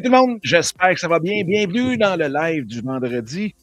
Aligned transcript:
tout 0.00 0.10
le 0.10 0.16
monde, 0.16 0.38
j'espère 0.42 0.94
que 0.94 1.00
ça 1.00 1.08
va 1.08 1.18
bien. 1.18 1.44
Bienvenue 1.44 1.98
dans 1.98 2.16
le 2.18 2.26
live 2.26 2.64
du 2.64 2.80
vendredi 2.80 3.54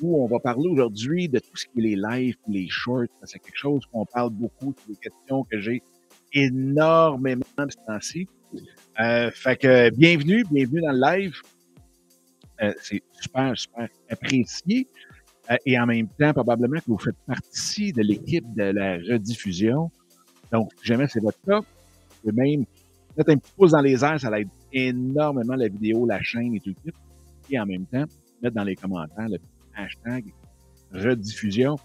où 0.00 0.24
on 0.24 0.26
va 0.26 0.38
parler 0.38 0.66
aujourd'hui 0.66 1.28
de 1.28 1.38
tout 1.40 1.56
ce 1.56 1.66
qui 1.66 1.80
est 1.80 1.82
les 1.82 1.96
lives, 1.96 2.36
les 2.48 2.68
shorts. 2.70 3.08
C'est 3.24 3.38
quelque 3.38 3.58
chose 3.58 3.84
qu'on 3.92 4.06
parle 4.06 4.30
beaucoup, 4.30 4.74
c'est 4.78 4.92
des 4.92 4.96
questions 4.96 5.44
que 5.44 5.60
j'ai 5.60 5.82
énormément 6.32 7.44
de 7.58 7.86
temps-ci. 7.86 8.26
Euh, 8.98 9.30
fait 9.30 9.56
que 9.56 9.90
bienvenue, 9.90 10.42
bienvenue 10.50 10.80
dans 10.80 10.92
le 10.92 11.00
live. 11.00 11.34
Euh, 12.62 12.72
c'est 12.80 13.02
super, 13.20 13.52
super 13.58 13.88
apprécié. 14.08 14.86
Euh, 15.50 15.56
et 15.66 15.78
en 15.78 15.84
même 15.84 16.08
temps, 16.18 16.32
probablement 16.32 16.78
que 16.78 16.86
vous 16.86 16.98
faites 16.98 17.18
partie 17.26 17.92
de 17.92 18.00
l'équipe 18.00 18.46
de 18.54 18.62
la 18.62 18.94
rediffusion. 18.96 19.90
Donc, 20.50 20.70
si 20.80 20.86
jamais 20.86 21.08
c'est 21.08 21.20
votre 21.20 21.40
cas, 21.46 21.60
même 22.24 22.64
mettre 23.18 23.30
un 23.30 23.36
pouce 23.56 23.72
dans 23.72 23.82
les 23.82 24.02
airs, 24.02 24.18
ça 24.18 24.30
être 24.40 24.48
énormément 24.72 25.54
la 25.54 25.68
vidéo, 25.68 26.06
la 26.06 26.22
chaîne 26.22 26.54
et 26.54 26.60
tout 26.60 26.74
le 26.84 26.92
Et 27.50 27.58
en 27.58 27.66
même 27.66 27.86
temps, 27.86 28.04
mettre 28.42 28.54
dans 28.54 28.64
les 28.64 28.76
commentaires 28.76 29.28
le 29.28 29.38
hashtag 29.74 30.24
rediffusion. 30.92 31.76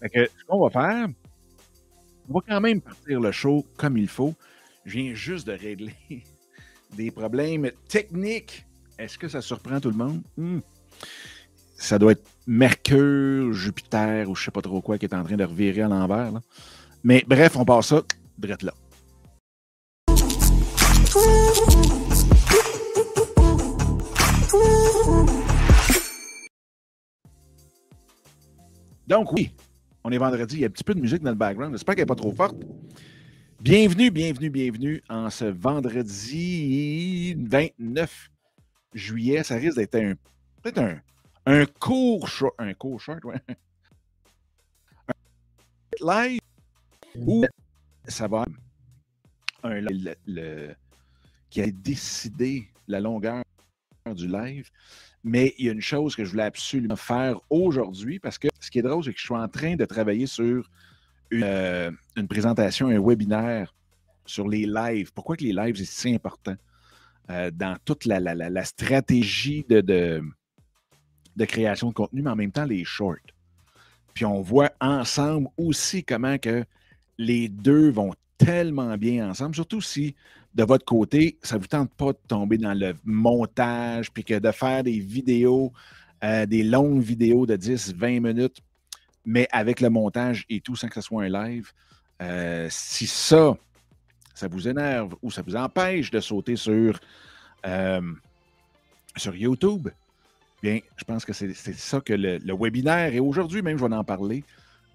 Fait 0.00 0.08
que 0.08 0.26
ce 0.26 0.44
qu'on 0.46 0.68
va 0.68 0.70
faire, 0.70 1.08
on 2.28 2.34
va 2.34 2.40
quand 2.46 2.60
même 2.60 2.80
partir 2.80 3.20
le 3.20 3.32
show 3.32 3.64
comme 3.76 3.96
il 3.96 4.08
faut. 4.08 4.34
Je 4.84 4.98
viens 4.98 5.14
juste 5.14 5.46
de 5.46 5.52
régler 5.52 5.94
des 6.96 7.10
problèmes 7.10 7.70
techniques. 7.88 8.66
Est-ce 8.98 9.18
que 9.18 9.28
ça 9.28 9.40
surprend 9.40 9.80
tout 9.80 9.90
le 9.90 9.96
monde? 9.96 10.22
Hmm. 10.36 10.60
Ça 11.76 11.98
doit 11.98 12.12
être 12.12 12.24
Mercure, 12.46 13.52
Jupiter 13.52 14.30
ou 14.30 14.34
je 14.34 14.44
sais 14.44 14.50
pas 14.50 14.62
trop 14.62 14.80
quoi 14.80 14.98
qui 14.98 15.06
est 15.06 15.14
en 15.14 15.24
train 15.24 15.36
de 15.36 15.44
revirer 15.44 15.82
à 15.82 15.88
l'envers. 15.88 16.32
Mais 17.02 17.24
bref, 17.26 17.56
on 17.56 17.64
passe 17.64 17.88
ça 17.88 18.02
direct 18.38 18.62
là. 18.62 18.72
Donc 29.06 29.32
oui, 29.32 29.52
on 30.02 30.10
est 30.10 30.18
vendredi, 30.18 30.56
il 30.56 30.60
y 30.60 30.64
a 30.64 30.66
un 30.66 30.70
petit 30.70 30.82
peu 30.82 30.94
de 30.94 31.00
musique 31.00 31.22
dans 31.22 31.30
le 31.30 31.36
background, 31.36 31.72
j'espère 31.72 31.94
qu'elle 31.94 32.02
n'est 32.02 32.06
pas 32.06 32.16
trop 32.16 32.32
forte. 32.32 32.56
Bienvenue, 33.60 34.10
bienvenue, 34.10 34.50
bienvenue 34.50 35.02
en 35.08 35.30
ce 35.30 35.44
vendredi 35.44 37.34
29 37.38 38.30
juillet. 38.94 39.44
Ça 39.44 39.54
risque 39.56 39.76
d'être 39.76 39.94
un 39.94 40.14
peut-être 40.60 40.78
un, 40.78 41.00
un 41.46 41.66
court 41.66 42.26
short, 42.26 42.54
un 42.58 42.74
court 42.74 43.00
short, 43.00 43.24
ouais. 43.24 43.40
Un 46.02 46.28
live 46.28 46.40
où 47.16 47.44
ça 48.08 48.26
va 48.26 48.44
un 49.62 49.80
le, 49.80 50.74
qui 51.48 51.62
a 51.62 51.70
décidé 51.70 52.68
la 52.88 52.98
longueur 52.98 53.44
du 54.14 54.26
live. 54.26 54.68
Mais 55.28 55.54
il 55.58 55.66
y 55.66 55.68
a 55.68 55.72
une 55.72 55.80
chose 55.80 56.14
que 56.14 56.24
je 56.24 56.30
voulais 56.30 56.44
absolument 56.44 56.94
faire 56.94 57.40
aujourd'hui 57.50 58.20
parce 58.20 58.38
que 58.38 58.46
ce 58.60 58.70
qui 58.70 58.78
est 58.78 58.82
drôle, 58.82 59.02
c'est 59.02 59.12
que 59.12 59.18
je 59.18 59.24
suis 59.24 59.34
en 59.34 59.48
train 59.48 59.74
de 59.74 59.84
travailler 59.84 60.28
sur 60.28 60.70
une, 61.32 61.42
euh, 61.42 61.90
présentation, 62.30 62.86
un 62.86 63.00
webinaire 63.00 63.74
sur 64.24 64.46
les 64.46 64.66
lives. 64.66 65.12
Pourquoi 65.12 65.36
que 65.36 65.42
les 65.42 65.52
lives, 65.52 65.74
c'est 65.78 65.84
si 65.84 66.14
important? 66.14 66.54
Euh, 67.28 67.50
dans 67.50 67.76
toute 67.84 68.04
la, 68.04 68.64
stratégie 68.64 69.66
de, 69.68 69.80
de, 69.80 71.44
création 71.44 71.88
de 71.88 71.94
contenu, 71.94 72.22
mais 72.22 72.30
en 72.30 72.36
même 72.36 72.52
temps 72.52 72.64
les 72.64 72.84
shorts. 72.84 73.16
Puis 74.14 74.24
on 74.24 74.42
voit 74.42 74.70
ensemble 74.80 75.48
aussi 75.56 76.04
comment 76.04 76.38
que 76.38 76.64
les 77.18 77.48
deux 77.48 77.90
vont 77.90 78.14
tellement 78.38 78.96
bien 78.96 79.28
ensemble, 79.28 79.56
surtout 79.56 79.80
si 79.80 80.14
de 80.56 80.64
votre 80.64 80.86
côté, 80.86 81.38
ça 81.42 81.56
ne 81.56 81.60
vous 81.60 81.66
tente 81.66 81.90
pas 81.92 82.12
de 82.12 82.18
tomber 82.26 82.56
dans 82.56 82.72
le 82.72 82.94
montage, 83.04 84.10
puis 84.10 84.24
que 84.24 84.38
de 84.38 84.50
faire 84.50 84.82
des 84.82 84.98
vidéos, 84.98 85.70
euh, 86.24 86.46
des 86.46 86.62
longues 86.62 87.02
vidéos 87.02 87.44
de 87.44 87.56
10, 87.56 87.94
20 87.94 88.20
minutes, 88.20 88.62
mais 89.26 89.46
avec 89.52 89.82
le 89.82 89.90
montage 89.90 90.46
et 90.48 90.62
tout, 90.62 90.74
sans 90.74 90.88
que 90.88 90.94
ce 90.94 91.02
soit 91.02 91.24
un 91.24 91.28
live. 91.28 91.72
Euh, 92.22 92.68
si 92.70 93.06
ça, 93.06 93.54
ça 94.34 94.48
vous 94.48 94.66
énerve 94.66 95.14
ou 95.20 95.30
ça 95.30 95.42
vous 95.42 95.56
empêche 95.56 96.10
de 96.10 96.20
sauter 96.20 96.56
sur, 96.56 96.98
euh, 97.66 98.12
sur 99.14 99.36
YouTube, 99.36 99.90
bien, 100.62 100.78
je 100.96 101.04
pense 101.04 101.26
que 101.26 101.34
c'est 101.34 101.52
ça 101.52 102.00
que 102.00 102.14
le, 102.14 102.54
webinaire, 102.54 103.12
et 103.12 103.20
aujourd'hui 103.20 103.60
même, 103.60 103.76
je 103.76 103.84
vais 103.84 103.94
en 103.94 104.04
parler, 104.04 104.42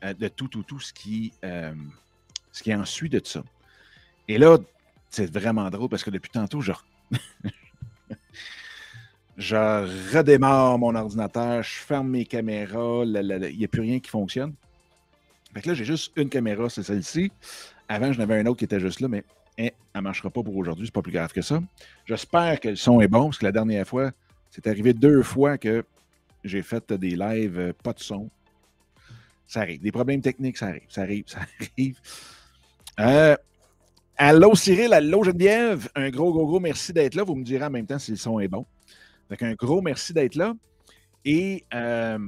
de 0.02 0.28
tout, 0.28 0.48
tout, 0.48 0.64
tout 0.64 0.80
ce 0.80 0.92
qui, 0.92 1.32
ce 1.44 2.64
qui 2.64 2.74
ensuit 2.74 3.10
de 3.10 3.22
ça. 3.24 3.44
Et 4.28 4.40
là, 4.40 4.58
c'est 5.12 5.32
vraiment 5.32 5.70
drôle 5.70 5.90
parce 5.90 6.04
que 6.04 6.10
depuis 6.10 6.32
tantôt, 6.32 6.62
je, 6.62 6.72
je 9.38 10.16
redémarre 10.16 10.78
mon 10.78 10.96
ordinateur, 10.96 11.62
je 11.62 11.74
ferme 11.74 12.10
mes 12.10 12.26
caméras, 12.26 13.04
il 13.06 13.56
n'y 13.58 13.66
a 13.66 13.68
plus 13.68 13.82
rien 13.82 14.00
qui 14.00 14.10
fonctionne. 14.10 14.54
Fait 15.54 15.66
là, 15.66 15.74
j'ai 15.74 15.84
juste 15.84 16.14
une 16.16 16.30
caméra, 16.30 16.70
c'est 16.70 16.84
celle-ci. 16.84 17.30
Avant, 17.90 18.14
j'en 18.14 18.24
avais 18.24 18.40
un 18.40 18.46
autre 18.46 18.60
qui 18.60 18.66
était 18.66 18.80
juste 18.80 19.02
là, 19.02 19.10
mais 19.10 19.26
hein, 19.60 19.68
elle 19.68 19.74
ne 19.96 20.02
marchera 20.02 20.30
pas 20.30 20.42
pour 20.42 20.56
aujourd'hui, 20.56 20.86
c'est 20.86 20.94
pas 20.94 21.02
plus 21.02 21.12
grave 21.12 21.34
que 21.34 21.42
ça. 21.42 21.62
J'espère 22.06 22.62
que 22.62 22.70
le 22.70 22.76
son 22.78 23.02
est 23.02 23.10
bon, 23.10 23.26
parce 23.26 23.40
que 23.40 23.46
la 23.46 23.52
dernière 23.52 23.86
fois, 23.86 24.12
c'est 24.50 24.66
arrivé 24.66 24.94
deux 24.94 25.24
fois 25.24 25.58
que 25.58 25.84
j'ai 26.46 26.62
fait 26.62 26.94
des 26.94 27.18
lives 27.18 27.60
euh, 27.60 27.74
pas 27.84 27.92
de 27.92 28.00
son. 28.00 28.30
Ça 29.46 29.60
arrive. 29.60 29.82
Des 29.82 29.92
problèmes 29.92 30.22
techniques, 30.22 30.58
ça 30.58 30.68
arrive, 30.68 30.88
ça 30.88 31.02
arrive, 31.02 31.26
ça 31.28 31.40
arrive. 31.60 32.00
Euh, 33.02 33.36
Allô 34.24 34.54
Cyril, 34.54 34.94
allô 34.94 35.24
Geneviève, 35.24 35.90
un 35.96 36.12
gros, 36.12 36.32
gros, 36.32 36.46
gros 36.46 36.60
merci 36.60 36.94
d'être 36.94 37.16
là. 37.16 37.24
Vous 37.24 37.34
me 37.34 37.44
direz 37.44 37.66
en 37.66 37.72
même 37.72 37.88
temps 37.88 37.98
si 37.98 38.12
le 38.12 38.18
son 38.18 38.40
est 38.40 38.48
bon. 38.48 38.68
Donc, 39.32 39.42
un 39.42 39.56
gros 39.56 39.82
merci 39.82 40.14
d'être 40.14 40.36
là. 40.36 40.54
Et 41.26 41.66
euh, 41.74 42.20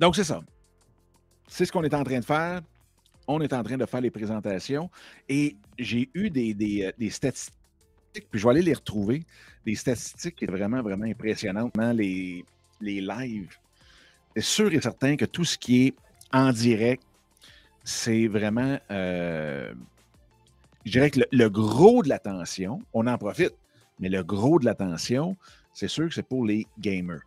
donc, 0.00 0.16
c'est 0.16 0.24
ça. 0.24 0.40
C'est 1.46 1.66
ce 1.66 1.72
qu'on 1.72 1.82
est 1.82 1.92
en 1.92 2.02
train 2.02 2.20
de 2.20 2.24
faire. 2.24 2.62
On 3.28 3.42
est 3.42 3.52
en 3.52 3.62
train 3.62 3.76
de 3.76 3.84
faire 3.84 4.00
les 4.00 4.10
présentations. 4.10 4.88
Et 5.28 5.56
j'ai 5.78 6.08
eu 6.14 6.30
des, 6.30 6.54
des, 6.54 7.10
statistiques, 7.10 7.52
puis 8.30 8.40
je 8.40 8.44
vais 8.44 8.50
aller 8.52 8.62
les 8.62 8.72
retrouver. 8.72 9.24
Des 9.66 9.74
statistiques 9.74 10.42
vraiment, 10.48 10.80
vraiment 10.80 11.04
impressionnantes. 11.04 11.76
Les, 11.92 12.46
les 12.80 13.02
lives. 13.02 13.58
C'est 14.34 14.42
sûr 14.42 14.72
et 14.72 14.80
certain 14.80 15.16
que 15.16 15.26
tout 15.26 15.44
ce 15.44 15.58
qui 15.58 15.88
est 15.88 15.94
en 16.32 16.50
direct, 16.50 17.02
c'est 17.84 18.26
vraiment. 18.26 18.78
Euh, 18.90 19.74
je 20.84 20.92
dirais 20.92 21.10
que 21.10 21.20
le, 21.30 21.48
gros 21.48 22.02
de 22.02 22.08
l'attention, 22.08 22.80
on 22.92 23.06
en 23.06 23.18
profite, 23.18 23.54
mais 24.00 24.08
le 24.08 24.22
gros 24.22 24.58
de 24.58 24.64
l'attention, 24.64 25.36
c'est 25.72 25.88
sûr 25.88 26.08
que 26.08 26.14
c'est 26.14 26.26
pour 26.26 26.44
les 26.44 26.66
gamers. 26.78 27.20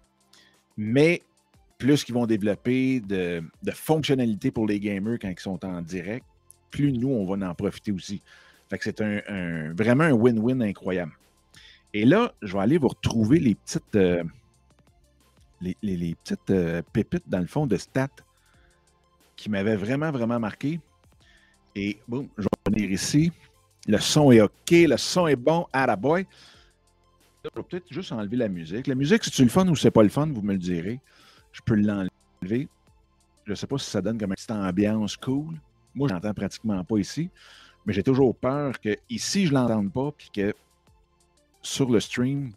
Mais 0.77 1.21
plus 1.77 2.03
qu'ils 2.03 2.15
vont 2.15 2.25
développer 2.25 2.99
de, 2.99 3.43
fonctionnalités 3.73 4.51
pour 4.51 4.67
les 4.67 4.79
gamers 4.79 5.17
quand 5.21 5.29
ils 5.29 5.39
sont 5.39 5.63
en 5.65 5.81
direct, 5.81 6.25
plus 6.69 6.91
nous, 6.91 7.09
on 7.09 7.25
va 7.25 7.49
en 7.49 7.55
profiter 7.55 7.91
aussi. 7.91 8.21
Fait 8.69 8.77
que 8.77 8.83
c'est 8.83 9.73
vraiment 9.73 10.03
un 10.03 10.13
win-win 10.13 10.61
incroyable. 10.61 11.13
Et 11.93 12.03
là, 12.03 12.33
je 12.41 12.53
vais 12.53 12.59
aller 12.59 12.77
vous 12.77 12.89
retrouver 12.89 13.39
les 13.39 13.55
petites, 13.55 13.95
euh, 13.95 14.23
les, 15.61 16.15
petites 16.15 16.49
euh, 16.49 16.81
pépites 16.91 17.23
dans 17.27 17.39
le 17.39 17.47
fond 17.47 17.67
de 17.67 17.77
stats 17.77 18.09
qui 19.37 19.49
m'avaient 19.49 19.77
vraiment, 19.77 20.11
vraiment 20.11 20.39
marqué. 20.39 20.81
Et 21.73 21.97
bon, 22.07 22.27
je 22.37 22.47
ici. 22.75 23.31
Le 23.87 23.99
son 23.99 24.31
est 24.31 24.41
OK, 24.41 24.71
le 24.71 24.97
son 24.97 25.27
est 25.27 25.35
bon, 25.35 25.67
à 25.71 25.85
la 25.85 25.95
boy. 25.95 26.25
Je 27.43 27.49
vais 27.55 27.63
peut-être 27.63 27.85
juste 27.91 28.11
enlever 28.11 28.37
la 28.37 28.47
musique. 28.47 28.87
La 28.87 28.95
musique, 28.95 29.23
c'est-tu 29.23 29.43
le 29.43 29.49
fun 29.49 29.67
ou 29.67 29.75
c'est 29.75 29.91
pas 29.91 30.03
le 30.03 30.09
fun, 30.09 30.27
vous 30.27 30.41
me 30.41 30.53
le 30.53 30.59
direz. 30.59 30.99
Je 31.51 31.61
peux 31.61 31.75
l'enlever. 31.75 32.67
Je 33.45 33.51
ne 33.51 33.55
sais 33.55 33.67
pas 33.67 33.77
si 33.77 33.89
ça 33.89 34.01
donne 34.01 34.17
comme 34.17 34.31
une 34.31 34.35
petite 34.35 34.51
ambiance 34.51 35.15
cool. 35.17 35.53
Moi, 35.93 36.07
je 36.09 36.13
n'entends 36.13 36.33
pratiquement 36.33 36.83
pas 36.83 36.97
ici. 36.97 37.29
Mais 37.85 37.93
j'ai 37.93 38.01
toujours 38.01 38.35
peur 38.35 38.79
que 38.79 38.97
ici, 39.09 39.45
je 39.45 39.53
ne 39.53 39.59
l'entende 39.59 39.93
pas, 39.93 40.11
puis 40.11 40.29
que 40.33 40.53
sur 41.61 41.89
le 41.89 41.99
stream, 41.99 42.51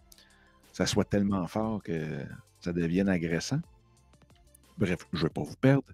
ça 0.73 0.87
soit 0.87 1.05
tellement 1.05 1.47
fort 1.47 1.83
que 1.83 2.25
ça 2.61 2.73
devienne 2.73 3.11
agressant. 3.11 3.61
Bref, 4.79 5.01
je 5.13 5.19
ne 5.19 5.23
vais 5.25 5.33
pas 5.33 5.43
vous 5.43 5.57
perdre. 5.57 5.85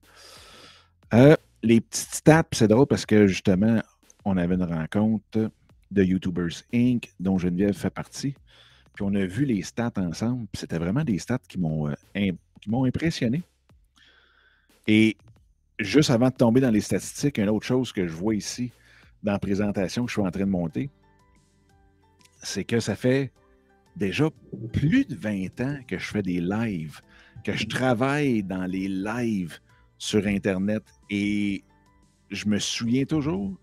Euh, 1.13 1.35
les 1.63 1.81
petites 1.81 2.15
stats, 2.15 2.45
c'est 2.53 2.69
drôle 2.69 2.87
parce 2.87 3.07
que 3.07 3.27
justement, 3.27 3.83
on 4.25 4.37
avait 4.37 4.55
une 4.55 4.65
rencontre 4.65 5.51
de 5.91 6.03
YouTubers 6.03 6.63
Inc., 6.73 7.13
dont 7.21 7.39
Geneviève 7.39 7.75
fait 7.75 7.91
partie. 7.91 8.35
Puis 8.95 9.05
on 9.05 9.15
a 9.15 9.27
vu 9.27 9.45
les 9.45 9.63
stats 9.63 9.93
ensemble. 9.97 10.47
C'était 10.55 10.79
vraiment 10.79 11.05
des 11.05 11.19
stats 11.19 11.39
qui 11.49 11.59
m'ont 11.59 11.89
euh, 11.89 12.85
impressionné. 12.85 13.43
Et 14.87 15.17
juste 15.79 16.11
avant 16.11 16.29
de 16.29 16.35
tomber 16.35 16.61
dans 16.61 16.71
les 16.71 16.81
statistiques, 16.81 17.39
une 17.39 17.49
autre 17.49 17.67
chose 17.67 17.93
que 17.93 18.07
je 18.07 18.13
vois 18.13 18.35
ici 18.35 18.73
dans 19.23 19.33
la 19.33 19.39
présentation 19.39 20.05
que 20.05 20.11
je 20.11 20.15
suis 20.15 20.27
en 20.27 20.31
train 20.31 20.45
de 20.45 20.51
monter, 20.51 20.91
c'est 22.43 22.65
que 22.65 22.79
ça 22.79 22.95
fait 22.95 23.33
déjà 23.97 24.29
plus 24.73 25.05
de 25.07 25.15
20 25.15 25.61
ans 25.61 25.79
que 25.89 25.99
je 25.99 26.07
fais 26.07 26.23
des 26.23 26.41
lives, 26.41 27.01
que 27.43 27.53
je 27.53 27.67
travaille 27.67 28.43
dans 28.43 28.67
les 28.67 28.89
lives 28.89 29.59
sur 29.99 30.27
Internet 30.27 30.83
et 31.11 31.65
je 32.31 32.47
me 32.47 32.59
souviens 32.59 33.05
toujours 33.05 33.57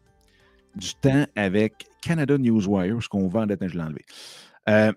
du 0.76 0.94
temps 0.96 1.26
avec 1.36 1.88
Canada 2.02 2.38
Newswire, 2.38 3.02
ce 3.02 3.10
qu'on 3.10 3.28
vend, 3.28 3.46
je 3.48 3.78
l'ai 3.78 3.84
enlevé. 3.84 4.06
Euh, 4.70 4.92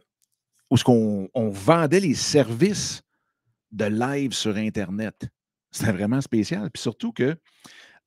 où 0.71 0.77
ce 0.77 0.85
qu'on 0.85 1.29
on 1.35 1.51
vendait 1.51 2.01
les 2.01 2.15
services 2.15 3.03
de 3.73 3.85
live 3.85 4.33
sur 4.33 4.57
Internet. 4.57 5.29
C'était 5.71 5.93
vraiment 5.93 6.21
spécial. 6.21 6.71
Puis 6.71 6.83
surtout 6.83 7.13
que 7.13 7.37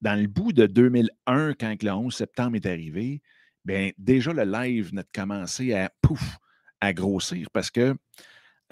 dans 0.01 0.19
le 0.19 0.27
bout 0.27 0.53
de 0.53 0.65
2001, 0.65 1.53
quand 1.53 1.83
le 1.83 1.91
11 1.91 2.13
septembre 2.13 2.55
est 2.55 2.65
arrivé, 2.65 3.21
bien, 3.65 3.91
déjà 3.97 4.31
le 4.31 4.43
live 4.43 4.93
n'a 4.93 5.03
commencé 5.13 5.73
à 5.73 5.91
pouf, 6.01 6.37
à 6.79 6.93
grossir 6.93 7.49
parce 7.51 7.69
que 7.69 7.95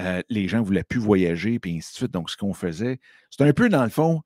euh, 0.01 0.21
les 0.30 0.47
gens 0.47 0.59
ne 0.59 0.65
voulaient 0.65 0.83
plus 0.83 1.00
voyager, 1.00 1.59
puis 1.59 1.77
ainsi 1.77 1.94
de 1.94 1.97
suite. 1.97 2.12
Donc, 2.12 2.30
ce 2.30 2.38
qu'on 2.38 2.53
faisait, 2.53 3.00
c'est 3.30 3.44
un 3.44 3.53
peu, 3.53 3.69
dans 3.69 3.83
le 3.83 3.89
fond, 3.89 4.21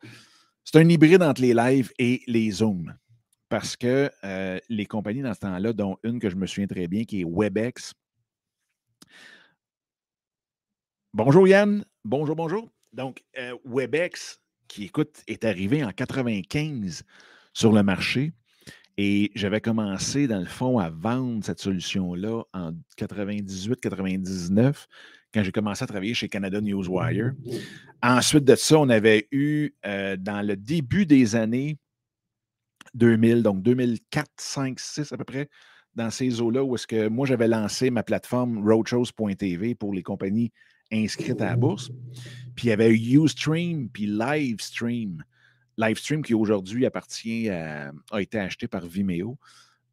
c'est 0.63 0.79
un 0.79 0.89
hybride 0.89 1.21
entre 1.21 1.41
les 1.41 1.53
lives 1.53 1.91
et 1.99 2.21
les 2.27 2.51
Zooms. 2.51 2.95
Parce 3.49 3.75
que 3.75 4.11
euh, 4.23 4.59
les 4.69 4.85
compagnies 4.85 5.23
dans 5.23 5.33
ce 5.33 5.39
temps-là, 5.39 5.73
dont 5.73 5.97
une 6.03 6.19
que 6.19 6.29
je 6.29 6.35
me 6.35 6.45
souviens 6.45 6.67
très 6.67 6.87
bien, 6.87 7.03
qui 7.03 7.21
est 7.21 7.25
WebEx. 7.25 7.93
Bonjour 11.13 11.47
Yann. 11.47 11.83
Bonjour, 12.05 12.35
bonjour. 12.35 12.69
Donc, 12.93 13.23
euh, 13.37 13.57
WebEx, 13.65 14.39
qui 14.67 14.85
écoute, 14.85 15.23
est 15.27 15.43
arrivé 15.43 15.83
en 15.83 15.91
95 15.91 17.03
sur 17.53 17.71
le 17.71 17.81
marché. 17.81 18.33
Et 18.97 19.31
j'avais 19.33 19.61
commencé, 19.61 20.27
dans 20.27 20.39
le 20.39 20.45
fond, 20.45 20.77
à 20.77 20.89
vendre 20.89 21.43
cette 21.43 21.59
solution-là 21.59 22.43
en 22.53 22.73
98-99, 22.97 24.85
quand 25.33 25.43
j'ai 25.43 25.51
commencé 25.51 25.83
à 25.83 25.87
travailler 25.87 26.13
chez 26.13 26.27
Canada 26.27 26.61
Newswire. 26.61 27.33
Ensuite 28.03 28.43
de 28.43 28.55
ça, 28.55 28.77
on 28.77 28.89
avait 28.89 29.27
eu, 29.31 29.71
euh, 29.85 30.17
dans 30.17 30.45
le 30.45 30.55
début 30.55 31.05
des 31.05 31.35
années 31.35 31.77
2000, 32.93 33.43
donc 33.43 33.61
2004, 33.61 34.27
5, 34.37 34.79
6 34.79 35.11
à 35.11 35.17
peu 35.17 35.23
près, 35.23 35.49
dans 35.95 36.09
ces 36.09 36.41
eaux-là, 36.41 36.63
où 36.63 36.75
est-ce 36.75 36.87
que 36.87 37.07
moi, 37.07 37.25
j'avais 37.25 37.47
lancé 37.47 37.89
ma 37.89 38.03
plateforme 38.03 38.67
roadshows.tv 38.67 39.75
pour 39.75 39.93
les 39.93 40.03
compagnies 40.03 40.51
inscrites 40.91 41.41
à 41.41 41.45
la 41.45 41.55
bourse. 41.55 41.91
Puis 42.55 42.67
il 42.67 42.69
y 42.69 42.73
avait 42.73 42.93
Ustream, 42.93 43.89
puis 43.89 44.05
Livestream. 44.07 45.23
Livestream 45.77 46.23
qui 46.23 46.33
aujourd'hui 46.33 46.85
appartient 46.85 47.49
à, 47.49 47.91
a 48.11 48.21
été 48.21 48.37
acheté 48.37 48.67
par 48.67 48.85
Vimeo, 48.85 49.37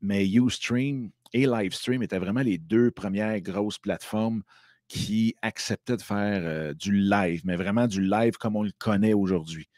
mais 0.00 0.26
Ustream 0.28 1.10
et 1.32 1.46
Livestream 1.46 2.02
étaient 2.02 2.18
vraiment 2.18 2.42
les 2.42 2.58
deux 2.58 2.90
premières 2.90 3.40
grosses 3.40 3.78
plateformes 3.78 4.42
qui 4.88 5.34
acceptaient 5.42 5.96
de 5.96 6.02
faire 6.02 6.42
euh, 6.44 6.74
du 6.74 6.92
live, 6.92 7.42
mais 7.44 7.56
vraiment 7.56 7.86
du 7.86 8.00
live 8.00 8.36
comme 8.36 8.56
on 8.56 8.62
le 8.62 8.72
connaît 8.78 9.14
aujourd'hui. 9.14 9.68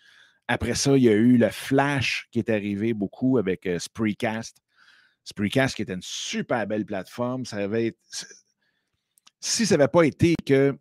Après 0.49 0.75
ça, 0.75 0.97
il 0.97 1.05
y 1.05 1.09
a 1.11 1.13
eu 1.13 1.37
le 1.37 1.51
Flash 1.51 2.27
qui 2.31 2.39
est 2.39 2.49
arrivé 2.49 2.95
beaucoup 2.95 3.37
avec 3.37 3.67
euh, 3.67 3.79
Spreecast. 3.79 4.57
Spreecast 5.25 5.77
qui 5.77 5.83
était 5.83 5.93
une 5.93 6.01
super 6.03 6.67
belle 6.67 6.87
plateforme. 6.87 7.45
Ça 7.45 7.59
avait 7.59 7.95
si 9.41 9.67
ça 9.67 9.77
n'avait 9.77 9.89
pas 9.89 10.05
été 10.05 10.35
que 10.47 10.77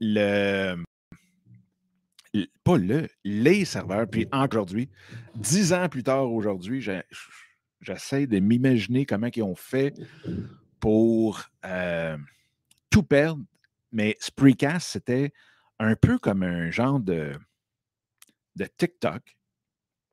le, 0.00 0.76
pas 2.64 2.78
le, 2.78 3.08
les 3.24 3.66
serveurs. 3.66 4.08
Puis 4.08 4.26
aujourd'hui, 4.32 4.88
dix 5.36 5.74
ans 5.74 5.88
plus 5.88 6.02
tard 6.02 6.32
aujourd'hui, 6.32 6.84
j'essaie 7.80 8.26
de 8.26 8.38
m'imaginer 8.38 9.04
comment 9.04 9.28
ils 9.34 9.42
ont 9.42 9.54
fait 9.54 9.94
pour 10.80 11.42
euh, 11.66 12.16
tout 12.90 13.02
perdre. 13.02 13.42
Mais 13.92 14.16
Spreecast, 14.18 14.88
c'était 14.88 15.32
un 15.78 15.94
peu 15.94 16.18
comme 16.18 16.42
un 16.42 16.70
genre 16.70 17.00
de, 17.00 17.32
de 18.56 18.66
TikTok, 18.76 19.22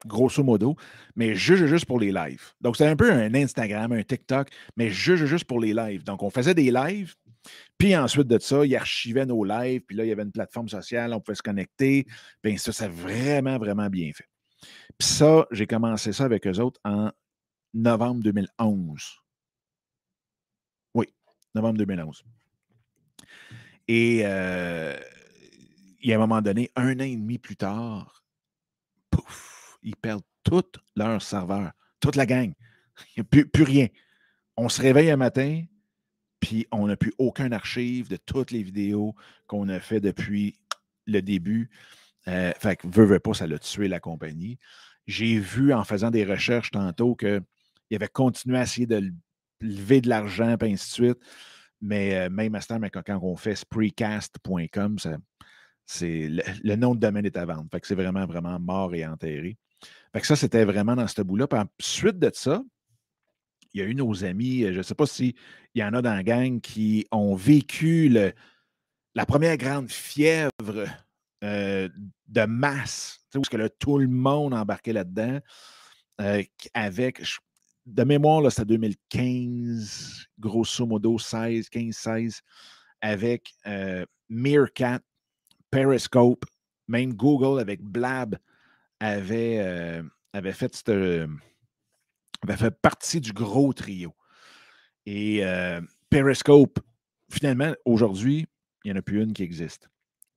grosso 0.06 0.44
modo, 0.44 0.76
mais 1.16 1.36
juste, 1.36 1.66
juste 1.68 1.86
pour 1.86 2.00
les 2.00 2.12
lives. 2.12 2.54
Donc, 2.60 2.76
c'était 2.76 2.90
un 2.90 2.96
peu 2.96 3.12
un 3.12 3.34
Instagram, 3.34 3.92
un 3.92 4.04
TikTok, 4.04 4.50
mais 4.76 4.90
juste, 4.90 5.26
juste 5.26 5.46
pour 5.46 5.60
les 5.60 5.74
lives. 5.74 6.04
Donc, 6.04 6.24
on 6.24 6.30
faisait 6.30 6.56
des 6.56 6.72
lives, 6.72 7.16
puis 7.78 7.96
ensuite 7.96 8.28
de 8.28 8.40
ça, 8.40 8.66
ils 8.66 8.76
archivaient 8.76 9.26
nos 9.26 9.44
lives. 9.44 9.82
Puis 9.82 9.96
là, 9.96 10.06
il 10.06 10.10
y 10.10 10.12
avait 10.12 10.24
une 10.24 10.32
plateforme 10.32 10.70
sociale, 10.70 11.14
on 11.14 11.20
pouvait 11.20 11.36
se 11.36 11.42
connecter. 11.42 12.06
Bien, 12.44 12.58
ça, 12.58 12.72
c'est 12.72 12.90
vraiment, 12.90 13.58
vraiment 13.58 13.90
bien 13.90 14.12
fait. 14.14 14.28
Puis 14.98 15.08
ça, 15.08 15.48
j'ai 15.52 15.66
commencé 15.66 16.14
ça 16.14 16.26
avec 16.26 16.46
eux 16.46 16.60
autres 16.60 16.80
en 16.84 17.12
novembre 17.74 18.22
2011. 18.22 19.18
Oui, 20.94 21.08
novembre 21.56 21.78
2011. 21.80 22.24
Et 23.88 24.22
euh, 24.24 24.96
il 26.02 26.10
y 26.10 26.14
a 26.14 26.16
un 26.18 26.20
moment 26.20 26.42
donné, 26.42 26.70
un 26.76 27.00
an 27.00 27.04
et 27.04 27.16
demi 27.16 27.40
plus 27.40 27.58
tard, 27.58 28.24
pouf, 29.12 29.78
ils 29.84 29.96
perdent 29.96 30.24
tous 30.44 30.72
leurs 30.96 31.22
serveurs, 31.22 31.72
toute 32.00 32.16
la 32.16 32.26
gang. 32.26 32.54
Il 33.16 33.22
n'y 33.22 33.22
a 33.22 33.24
plus, 33.24 33.48
plus 33.48 33.64
rien. 33.64 33.88
On 34.58 34.70
se 34.70 34.82
réveille 34.82 35.12
un 35.12 35.18
matin, 35.18 35.64
puis 36.40 36.68
on 36.72 36.88
n'a 36.88 36.98
plus 36.98 37.14
aucun 37.18 37.52
archive 37.52 38.10
de 38.10 38.18
toutes 38.18 38.52
les 38.52 38.64
vidéos 38.64 39.16
qu'on 39.48 39.70
a 39.70 39.80
fait 39.80 40.00
depuis 40.00 40.56
le 41.06 41.22
début. 41.22 41.70
Euh, 42.28 42.52
fait 42.60 42.76
que, 42.76 42.88
veut, 42.88 43.20
pas, 43.20 43.34
ça 43.34 43.48
l'a 43.48 43.60
tué 43.60 43.88
la 43.88 44.00
compagnie. 44.00 44.58
J'ai 45.08 45.40
vu 45.40 45.74
en 45.74 45.84
faisant 45.84 46.12
des 46.12 46.26
recherches 46.26 46.72
tantôt 46.72 47.16
qu'il 47.16 47.42
avait 47.92 48.08
continué 48.08 48.58
à 48.58 48.64
essayer 48.64 48.88
de 48.88 49.12
lever 49.62 50.02
de 50.02 50.10
l'argent, 50.10 50.56
et 50.60 50.72
ainsi 50.72 50.90
de 50.90 51.06
suite. 51.06 51.20
Mais 51.82 52.16
euh, 52.16 52.30
même 52.30 52.54
à 52.56 52.62
ce 52.62 52.68
temps, 52.68 52.80
quand 52.80 53.20
on 53.22 53.36
fait 53.36 53.56
spreecast.com, 53.56 54.98
c'est 55.86 56.30
le, 56.64 56.76
nom 56.76 56.96
de 56.96 57.00
domaine 57.00 57.26
est 57.26 57.38
à 57.38 57.46
vendre. 57.46 57.68
Que 57.70 57.88
c'est 57.88 57.96
vraiment, 57.96 58.26
vraiment 58.26 58.60
mort 58.60 58.96
et 58.96 59.06
enterré. 59.06 59.58
Fait 60.14 60.22
que 60.22 60.28
ça, 60.28 60.36
c'était 60.36 60.66
vraiment 60.66 60.96
dans 60.96 61.08
ce 61.08 61.22
bout-là. 61.22 61.48
Ensuite 61.80 62.20
de 62.20 62.32
ça, 62.34 62.62
il 63.74 63.82
y 63.82 63.84
a 63.84 63.88
eu 63.88 63.96
nos 63.96 64.24
amis, 64.24 64.64
euh, 64.64 64.74
je 64.74 64.78
ne 64.80 64.84
sais 64.84 64.96
pas 64.96 65.06
s'il 65.06 65.34
y 65.76 65.84
en 65.84 65.94
a 65.94 66.02
dans 66.02 66.14
la 66.14 66.24
gang 66.24 66.60
qui 66.60 67.08
ont 67.12 67.36
vécu 67.36 68.10
la 68.10 69.26
première 69.26 69.58
grande 69.58 69.90
fièvre 69.90 70.86
euh, 71.44 71.90
de 72.28 72.46
masse, 72.46 73.20
où 73.36 73.42
que 73.42 73.68
tout 73.68 73.98
le 73.98 74.08
monde 74.08 74.54
embarquait 74.54 74.94
là-dedans, 74.94 75.40
euh, 76.20 76.44
avec, 76.74 77.22
de 77.86 78.04
mémoire, 78.04 78.52
c'était 78.52 78.66
2015, 78.66 80.28
grosso 80.38 80.86
modo 80.86 81.18
16, 81.18 81.70
15, 81.70 81.96
16, 81.96 82.42
avec 83.02 83.54
Meerkat, 84.30 85.00
Periscope, 85.72 86.46
même 86.88 87.14
Google 87.14 87.60
avec 87.60 87.82
Blab 87.82 88.38
avait, 89.00 90.04
fait 90.54 90.76
cette 90.76 90.90
avait 90.90 92.58
fait 92.58 92.72
partie 92.72 93.22
du 93.22 93.34
gros 93.34 93.74
trio. 93.74 94.14
Et 95.06 95.46
euh, 95.46 95.82
Periscope, 96.10 96.80
finalement, 97.32 97.74
aujourd'hui, 97.86 98.48
il 98.84 98.92
n'y 98.92 98.98
en 98.98 99.00
a 99.00 99.02
plus 99.02 99.22
une 99.22 99.34
qui 99.34 99.44
existe. 99.44 99.90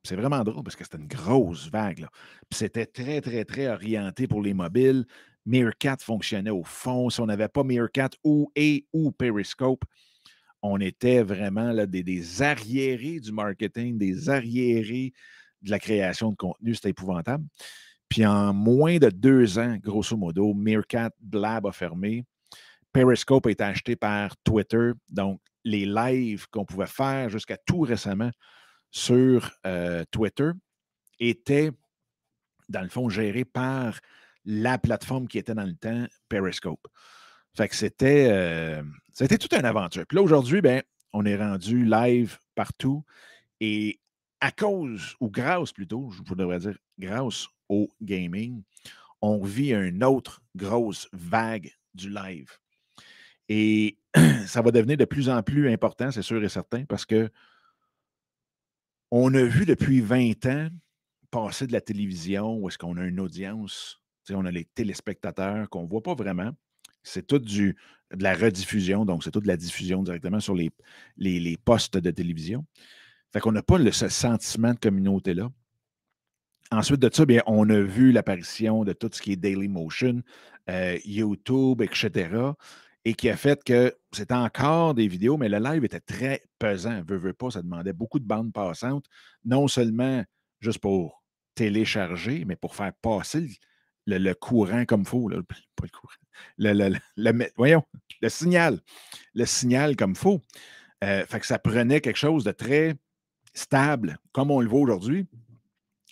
C'est 0.02 0.16
vraiment 0.16 0.44
drôle 0.44 0.62
parce 0.62 0.76
que 0.76 0.84
c'était 0.84 0.98
une 0.98 1.08
grosse 1.08 1.70
vague. 1.70 2.06
C'était 2.50 2.86
très, 2.86 3.20
très, 3.22 3.44
très 3.44 3.68
orienté 3.68 4.26
pour 4.26 4.42
les 4.42 4.52
mobiles. 4.52 5.06
Meerkat 5.46 5.96
fonctionnait 6.00 6.50
au 6.50 6.62
fond. 6.62 7.08
Si 7.08 7.20
on 7.20 7.26
n'avait 7.26 7.48
pas 7.48 7.64
Meerkat 7.64 8.10
ou 8.22 8.50
et 8.54 8.86
ou 8.92 9.12
Periscope, 9.12 9.84
on 10.66 10.80
était 10.80 11.22
vraiment 11.22 11.72
là, 11.72 11.86
des, 11.86 12.42
arriérés 12.42 13.20
du 13.20 13.32
marketing, 13.32 13.98
des 13.98 14.30
arriérés 14.30 15.12
de 15.60 15.70
la 15.70 15.78
création 15.78 16.30
de 16.30 16.36
contenu. 16.36 16.74
C'était 16.74 16.88
épouvantable. 16.88 17.44
Puis 18.08 18.24
en 18.24 18.54
moins 18.54 18.96
de 18.96 19.10
deux 19.10 19.58
ans, 19.58 19.76
grosso 19.76 20.16
modo, 20.16 20.54
Meerkat 20.54 21.10
Blab 21.20 21.66
a 21.66 21.72
fermé. 21.72 22.24
Periscope 22.94 23.46
a 23.46 23.50
été 23.50 23.62
acheté 23.62 23.94
par 23.94 24.34
Twitter. 24.38 24.92
Donc, 25.10 25.38
les 25.64 25.84
lives 25.84 26.46
qu'on 26.48 26.64
pouvait 26.64 26.86
faire 26.86 27.28
jusqu'à 27.28 27.58
tout 27.58 27.80
récemment 27.80 28.30
sur 28.90 29.50
euh, 29.66 30.02
Twitter 30.10 30.50
étaient, 31.20 31.72
dans 32.70 32.82
le 32.82 32.88
fond, 32.88 33.10
gérés 33.10 33.44
par 33.44 33.98
la 34.46 34.78
plateforme 34.78 35.28
qui 35.28 35.36
était 35.36 35.54
dans 35.54 35.64
le 35.64 35.76
temps, 35.76 36.06
Periscope. 36.30 36.86
Fait 37.54 37.68
que 37.68 37.76
c'était, 37.76 38.28
euh, 38.30 38.82
c'était 39.14 39.38
toute 39.38 39.54
une 39.54 39.64
aventure. 39.64 40.04
Puis 40.06 40.16
là, 40.16 40.22
aujourd'hui, 40.22 40.60
ben, 40.60 40.82
on 41.12 41.24
est 41.24 41.36
rendu 41.36 41.84
live 41.84 42.38
partout. 42.54 43.04
Et 43.60 44.00
à 44.40 44.50
cause, 44.50 45.16
ou 45.20 45.30
grâce 45.30 45.72
plutôt, 45.72 46.10
je 46.10 46.34
devrais 46.34 46.58
dire 46.58 46.76
grâce 46.98 47.46
au 47.68 47.88
gaming, 48.02 48.62
on 49.22 49.42
vit 49.42 49.72
une 49.72 50.04
autre 50.04 50.42
grosse 50.54 51.08
vague 51.12 51.72
du 51.94 52.10
live. 52.10 52.50
Et 53.48 53.96
ça 54.46 54.60
va 54.60 54.70
devenir 54.70 54.96
de 54.96 55.04
plus 55.04 55.28
en 55.28 55.42
plus 55.42 55.72
important, 55.72 56.10
c'est 56.10 56.22
sûr 56.22 56.42
et 56.42 56.48
certain, 56.48 56.84
parce 56.84 57.06
que 57.06 57.30
on 59.10 59.32
a 59.34 59.44
vu 59.44 59.64
depuis 59.64 60.00
20 60.00 60.46
ans 60.46 60.68
passer 61.30 61.66
de 61.66 61.72
la 61.72 61.80
télévision 61.80 62.56
où 62.56 62.68
est-ce 62.68 62.78
qu'on 62.78 62.96
a 62.96 63.04
une 63.04 63.20
audience, 63.20 64.00
on 64.30 64.44
a 64.44 64.50
les 64.50 64.64
téléspectateurs 64.64 65.68
qu'on 65.70 65.82
ne 65.82 65.88
voit 65.88 66.02
pas 66.02 66.14
vraiment. 66.14 66.50
C'est 67.04 67.26
tout 67.26 67.38
du, 67.38 67.76
de 68.12 68.22
la 68.22 68.34
rediffusion, 68.34 69.04
donc 69.04 69.24
c'est 69.24 69.30
tout 69.30 69.40
de 69.40 69.46
la 69.46 69.56
diffusion 69.56 70.02
directement 70.02 70.40
sur 70.40 70.54
les, 70.54 70.70
les, 71.16 71.56
postes 71.56 71.96
de 71.96 72.10
télévision. 72.10 72.64
Fait 73.32 73.40
qu'on 73.40 73.52
n'a 73.52 73.62
pas 73.62 73.78
le, 73.78 73.92
ce 73.92 74.08
sentiment 74.08 74.72
de 74.74 74.78
communauté-là. 74.78 75.50
Ensuite 76.70 77.00
de 77.00 77.10
ça, 77.12 77.26
bien, 77.26 77.42
on 77.46 77.68
a 77.70 77.80
vu 77.80 78.10
l'apparition 78.10 78.84
de 78.84 78.92
tout 78.92 79.10
ce 79.12 79.20
qui 79.20 79.32
est 79.32 79.36
Daily 79.36 79.68
Motion, 79.68 80.22
euh, 80.70 80.98
YouTube, 81.04 81.82
etc. 81.82 82.30
et 83.04 83.14
qui 83.14 83.28
a 83.28 83.36
fait 83.36 83.62
que 83.62 83.94
c'était 84.12 84.34
encore 84.34 84.94
des 84.94 85.06
vidéos, 85.06 85.36
mais 85.36 85.48
le 85.48 85.58
live 85.58 85.84
était 85.84 86.00
très 86.00 86.42
pesant. 86.58 87.02
Veux, 87.06 87.18
veux 87.18 87.34
pas, 87.34 87.50
ça 87.50 87.62
demandait 87.62 87.92
beaucoup 87.92 88.18
de 88.18 88.24
bandes 88.24 88.52
passantes, 88.52 89.04
non 89.44 89.68
seulement 89.68 90.24
juste 90.60 90.78
pour 90.78 91.22
télécharger, 91.54 92.44
mais 92.46 92.56
pour 92.56 92.74
faire 92.74 92.92
passer 92.94 93.48
le, 94.06 94.32
courant 94.34 94.84
comme 94.84 95.02
il 95.02 95.06
faut. 95.06 95.28
pas 95.28 95.36
le 95.36 95.88
courant. 95.88 96.14
Le, 96.58 97.48
voyons, 97.56 97.84
le 98.20 98.28
signal. 98.28 98.80
Le 99.34 99.44
signal 99.44 99.96
comme 99.96 100.12
il 100.12 100.16
faut. 100.16 100.40
Euh, 101.02 101.24
fait 101.26 101.40
que 101.40 101.46
ça 101.46 101.58
prenait 101.58 102.00
quelque 102.00 102.16
chose 102.16 102.44
de 102.44 102.52
très 102.52 102.96
stable, 103.52 104.18
comme 104.32 104.50
on 104.50 104.60
le 104.60 104.68
voit 104.68 104.80
aujourd'hui, 104.80 105.26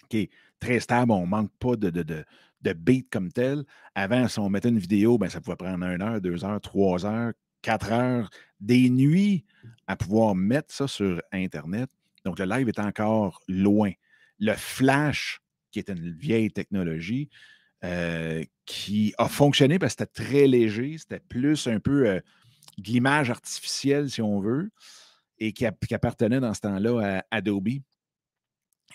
qui 0.09 0.19
est 0.19 0.31
très 0.61 0.81
stable. 0.81 1.13
On 1.13 1.23
ne 1.23 1.27
manque 1.27 1.53
pas 1.59 1.77
de, 1.77 1.91
de, 1.91 2.25
de, 2.63 2.73
beat 2.73 3.09
comme 3.11 3.33
tel. 3.33 3.65
Avant, 3.95 4.29
si 4.29 4.39
on 4.39 4.49
mettait 4.49 4.69
une 4.69 4.79
vidéo, 4.79 5.19
ben, 5.19 5.29
ça 5.29 5.41
pouvait 5.41 5.57
prendre 5.57 5.85
une 5.85 6.03
heure, 6.03 6.21
deux 6.21 6.45
heures, 6.45 6.61
trois 6.61 7.05
heures, 7.07 7.33
quatre 7.63 7.93
heures, 7.93 8.31
des 8.61 8.91
nuits 8.91 9.45
à 9.87 9.97
pouvoir 9.97 10.35
mettre 10.35 10.73
ça 10.73 10.87
sur 10.87 11.21
Internet. 11.33 11.91
Donc, 12.25 12.39
le 12.39 12.45
live 12.45 12.69
est 12.69 12.79
encore 12.79 13.41
loin. 13.49 13.93
Le 14.39 14.55
flash, 14.55 15.41
qui 15.71 15.79
est 15.79 15.89
une 15.89 16.13
vieille 16.13 16.51
technologie, 16.51 17.29
euh, 17.85 18.45
qui 18.65 19.13
a 19.19 19.29
fonctionné 19.29 19.79
parce 19.79 19.95
que 19.95 20.05
c'était 20.05 20.25
très 20.25 20.47
léger, 20.47 20.99
c'était 20.99 21.21
plus 21.21 21.67
un 21.67 21.81
peu 21.81 22.09
euh, 22.09 22.21
de 22.79 22.85
l'image 22.85 23.31
artificielle, 23.31 24.09
si 24.09 24.23
on 24.23 24.41
veut, 24.41 24.71
et 25.39 25.53
qui, 25.53 25.67
appartenait 25.67 26.41
dans 26.41 26.55
ce 26.55 26.61
temps-là 26.61 27.19
à 27.19 27.37
Adobe. 27.37 27.69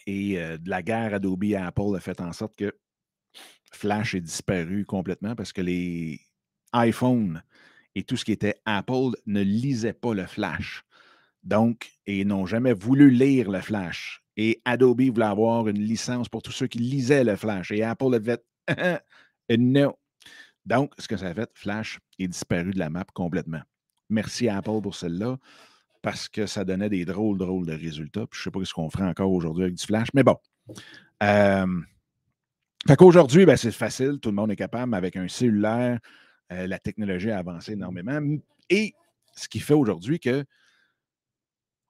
Et 0.05 0.39
euh, 0.39 0.57
de 0.57 0.69
la 0.69 0.81
guerre 0.81 1.13
Adobe 1.13 1.43
à 1.55 1.67
Apple 1.67 1.95
a 1.95 1.99
fait 1.99 2.21
en 2.21 2.31
sorte 2.31 2.55
que 2.55 2.73
Flash 3.73 4.15
est 4.15 4.21
disparu 4.21 4.85
complètement 4.85 5.35
parce 5.35 5.51
que 5.51 5.61
les 5.61 6.21
iPhones 6.73 7.43
et 7.95 8.03
tout 8.03 8.15
ce 8.15 8.23
qui 8.23 8.31
était 8.31 8.55
Apple 8.63 9.11
ne 9.25 9.41
lisaient 9.41 9.91
pas 9.91 10.13
le 10.13 10.25
Flash. 10.25 10.85
Donc, 11.43 11.91
et 12.05 12.23
n'ont 12.25 12.45
jamais 12.45 12.73
voulu 12.73 13.09
lire 13.09 13.51
le 13.51 13.59
Flash. 13.59 14.23
Et 14.37 14.61
Adobe 14.65 15.01
voulait 15.01 15.25
avoir 15.25 15.67
une 15.67 15.79
licence 15.79 16.29
pour 16.29 16.41
tous 16.41 16.51
ceux 16.51 16.67
qui 16.67 16.77
lisaient 16.77 17.23
le 17.23 17.35
Flash. 17.35 17.71
Et 17.71 17.83
Apple 17.83 18.13
avait 18.13 18.37
non. 19.57 19.95
Donc, 20.65 20.93
ce 20.99 21.07
que 21.07 21.15
ça 21.15 21.27
a 21.27 21.33
fait, 21.33 21.49
Flash 21.53 21.99
est 22.19 22.27
disparu 22.27 22.71
de 22.71 22.79
la 22.79 22.89
map 22.89 23.05
complètement. 23.13 23.61
Merci 24.09 24.49
à 24.49 24.57
Apple 24.57 24.81
pour 24.81 24.95
celle-là, 24.95 25.37
parce 26.01 26.27
que 26.27 26.45
ça 26.45 26.65
donnait 26.65 26.89
des 26.89 27.05
drôles, 27.05 27.37
drôles 27.37 27.65
de 27.65 27.73
résultats. 27.73 28.25
je 28.31 28.39
ne 28.39 28.43
sais 28.43 28.51
pas 28.51 28.65
ce 28.65 28.73
qu'on 28.73 28.89
ferait 28.89 29.07
encore 29.07 29.31
aujourd'hui 29.31 29.63
avec 29.63 29.75
du 29.75 29.85
Flash, 29.85 30.09
mais 30.13 30.23
bon. 30.23 30.37
Euh, 31.23 31.81
fait 32.85 32.95
qu'aujourd'hui, 32.97 33.45
ben, 33.45 33.55
c'est 33.55 33.71
facile, 33.71 34.19
tout 34.21 34.29
le 34.29 34.35
monde 34.35 34.51
est 34.51 34.57
capable, 34.57 34.93
avec 34.93 35.15
un 35.15 35.27
cellulaire, 35.27 35.99
euh, 36.51 36.67
la 36.67 36.79
technologie 36.79 37.31
a 37.31 37.39
avancé 37.39 37.73
énormément. 37.73 38.19
Et 38.69 38.93
ce 39.35 39.47
qui 39.47 39.59
fait 39.59 39.73
aujourd'hui 39.73 40.19
que 40.19 40.45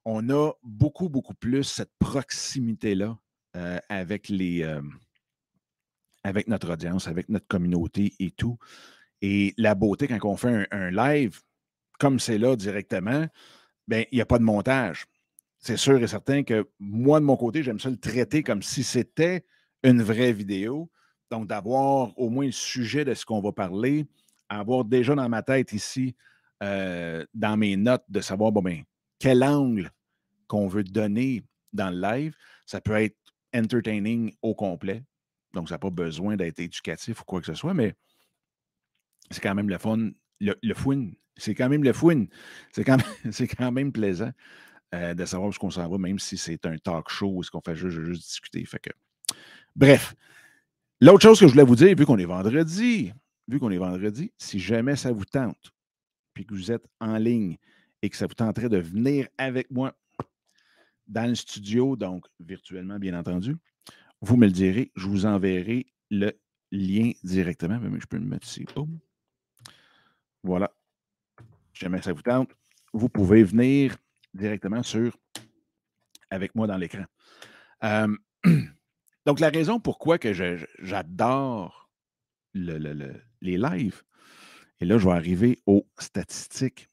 on 0.06 0.30
a 0.30 0.52
beaucoup, 0.64 1.10
beaucoup 1.10 1.34
plus 1.34 1.64
cette 1.64 1.92
proximité-là 2.00 3.18
euh, 3.56 3.80
avec 3.90 4.30
les, 4.30 4.64
avec 6.24 6.48
notre 6.48 6.72
audience, 6.72 7.08
avec 7.08 7.30
notre 7.30 7.48
communauté 7.48 8.14
et 8.20 8.32
tout. 8.32 8.58
Et 9.22 9.54
la 9.58 9.76
beauté, 9.76 10.08
quand 10.08 10.24
on 10.30 10.38
fait 10.38 10.68
un, 10.72 10.92
live, 10.92 11.42
comme 12.00 12.20
c'est 12.20 12.38
là 12.38 12.56
directement, 12.56 13.28
ben, 13.88 14.06
il 14.12 14.16
n'y 14.16 14.22
a 14.22 14.26
pas 14.26 14.40
de 14.40 14.44
montage. 14.44 15.06
C'est 15.60 15.78
sûr 15.78 16.02
et 16.02 16.08
certain 16.08 16.44
que 16.44 16.70
moi, 16.80 17.20
de 17.20 17.26
mon 17.26 17.36
côté, 17.36 17.64
j'aime 17.64 17.80
ça 17.80 17.90
le 17.90 17.98
traiter 17.98 18.44
comme 18.44 18.62
si 18.62 18.84
c'était 18.84 19.46
une 19.84 20.02
vraie 20.02 20.34
vidéo. 20.34 20.92
Donc, 21.32 21.48
d'avoir 21.48 22.18
au 22.18 22.30
moins 22.30 22.46
le 22.46 22.52
sujet 22.52 23.04
de 23.04 23.14
ce 23.14 23.26
qu'on 23.26 23.42
va 23.42 23.52
parler, 23.52 24.06
avoir 24.50 24.86
déjà 24.86 25.16
dans 25.16 25.28
ma 25.28 25.42
tête 25.42 25.74
ici, 25.74 26.16
euh, 26.64 27.26
dans 27.34 27.58
mes 27.58 27.76
notes, 27.76 28.06
de 28.08 28.22
savoir, 28.22 28.52
ben, 28.52 28.84
quel 29.20 29.44
angle 29.44 29.92
qu'on 30.48 30.68
veut 30.68 30.84
donner 30.84 31.44
dans 31.74 31.90
le 31.90 32.02
live. 32.02 32.36
Ça 32.66 32.82
peut 32.82 33.02
être 33.02 33.18
entertaining 33.54 34.34
au 34.42 34.56
complet, 34.56 35.04
donc, 35.58 35.70
ça 35.70 35.76
n'a 35.76 35.80
pas 35.80 35.90
besoin 35.90 36.36
d'être 36.36 36.60
éducatif 36.60 37.22
ou 37.22 37.24
quoi 37.26 37.40
que 37.40 37.48
ce 37.48 37.56
soit, 37.56 37.74
mais 37.74 37.96
c'est 39.32 39.42
quand 39.42 39.56
même 39.56 39.70
le 39.70 39.80
fun. 39.80 40.12
Le, 40.40 40.54
le 40.62 40.74
fouine, 40.76 41.16
c'est 41.36 41.56
quand 41.56 41.68
même 41.68 41.84
le 41.84 41.94
fouine. 41.94 42.28
C'est 42.72 42.84
quand, 42.84 42.98
même, 43.72 43.92
plaisant 43.92 44.32
euh, 44.94 45.16
de 45.16 45.26
savoir 45.26 45.50
où 45.50 45.54
qu'on 45.54 45.72
s'en 45.72 45.90
va, 45.90 45.98
même 45.98 46.20
si 46.20 46.38
c'est 46.38 46.64
un 46.68 46.78
talk 46.78 47.10
show 47.10 47.38
ou 47.38 47.42
ce 47.42 47.50
qu'on 47.50 47.62
fait 47.62 47.76
juste, 47.76 48.00
juste 48.02 48.22
discuter. 48.22 48.64
Fait 48.66 48.80
que, 48.80 48.92
bref. 49.76 50.14
L'autre 51.02 51.24
chose 51.24 51.40
que 51.40 51.48
je 51.48 51.52
voulais 51.52 51.64
vous 51.64 51.76
dire, 51.76 51.96
vu 51.96 52.06
qu'on 52.06 52.20
est 52.20 52.26
vendredi, 52.26 53.12
vu 53.48 53.60
qu'on 53.60 53.72
est 53.72 53.78
vendredi, 53.78 54.32
si 54.38 54.60
jamais 54.60 54.96
ça 54.96 55.12
vous 55.12 55.26
tente, 55.26 55.74
puis 56.36 56.46
que 56.46 56.54
vous 56.54 56.72
êtes 56.72 56.86
en 57.00 57.18
ligne 57.18 57.58
et 58.04 58.10
que 58.10 58.18
ça 58.18 58.28
vous 58.28 58.36
tenterait 58.36 58.70
de 58.70 58.78
venir 58.78 59.28
avec 59.40 59.72
moi 59.72 59.96
dans 61.08 61.28
le 61.28 61.36
studio, 61.36 61.96
donc 61.96 62.26
virtuellement, 62.40 63.00
bien 63.00 63.18
entendu, 63.18 63.58
vous 64.22 64.38
me 64.38 64.46
le 64.46 64.52
direz, 64.52 64.92
je 64.96 65.08
vous 65.08 65.26
enverrai 65.26 65.86
le 66.10 66.32
lien 66.72 67.12
directement. 67.24 67.80
Mais 67.80 68.00
je 68.00 68.08
peux 68.08 68.18
le 68.18 68.26
mettre 68.26 68.48
ici. 68.48 68.66
Voilà. 70.44 70.72
Si 71.74 71.82
jamais 71.82 72.02
ça 72.02 72.14
vous 72.14 72.22
tente, 72.22 72.52
vous 72.94 73.10
pouvez 73.10 73.44
venir 73.44 73.96
directement 74.34 74.84
sur 74.84 75.18
avec 76.30 76.56
moi 76.56 76.68
dans 76.68 76.78
l'écran. 76.78 77.06
donc, 79.26 79.40
la 79.40 79.50
raison 79.50 79.80
pourquoi 79.80 80.18
que 80.18 80.34
j'adore 80.34 81.90
les 82.54 83.58
lives, 83.58 84.04
et 84.80 84.86
là, 84.86 84.98
je 84.98 85.08
vais 85.08 85.14
arriver 85.14 85.60
aux 85.66 85.88
statistiques 85.98 86.88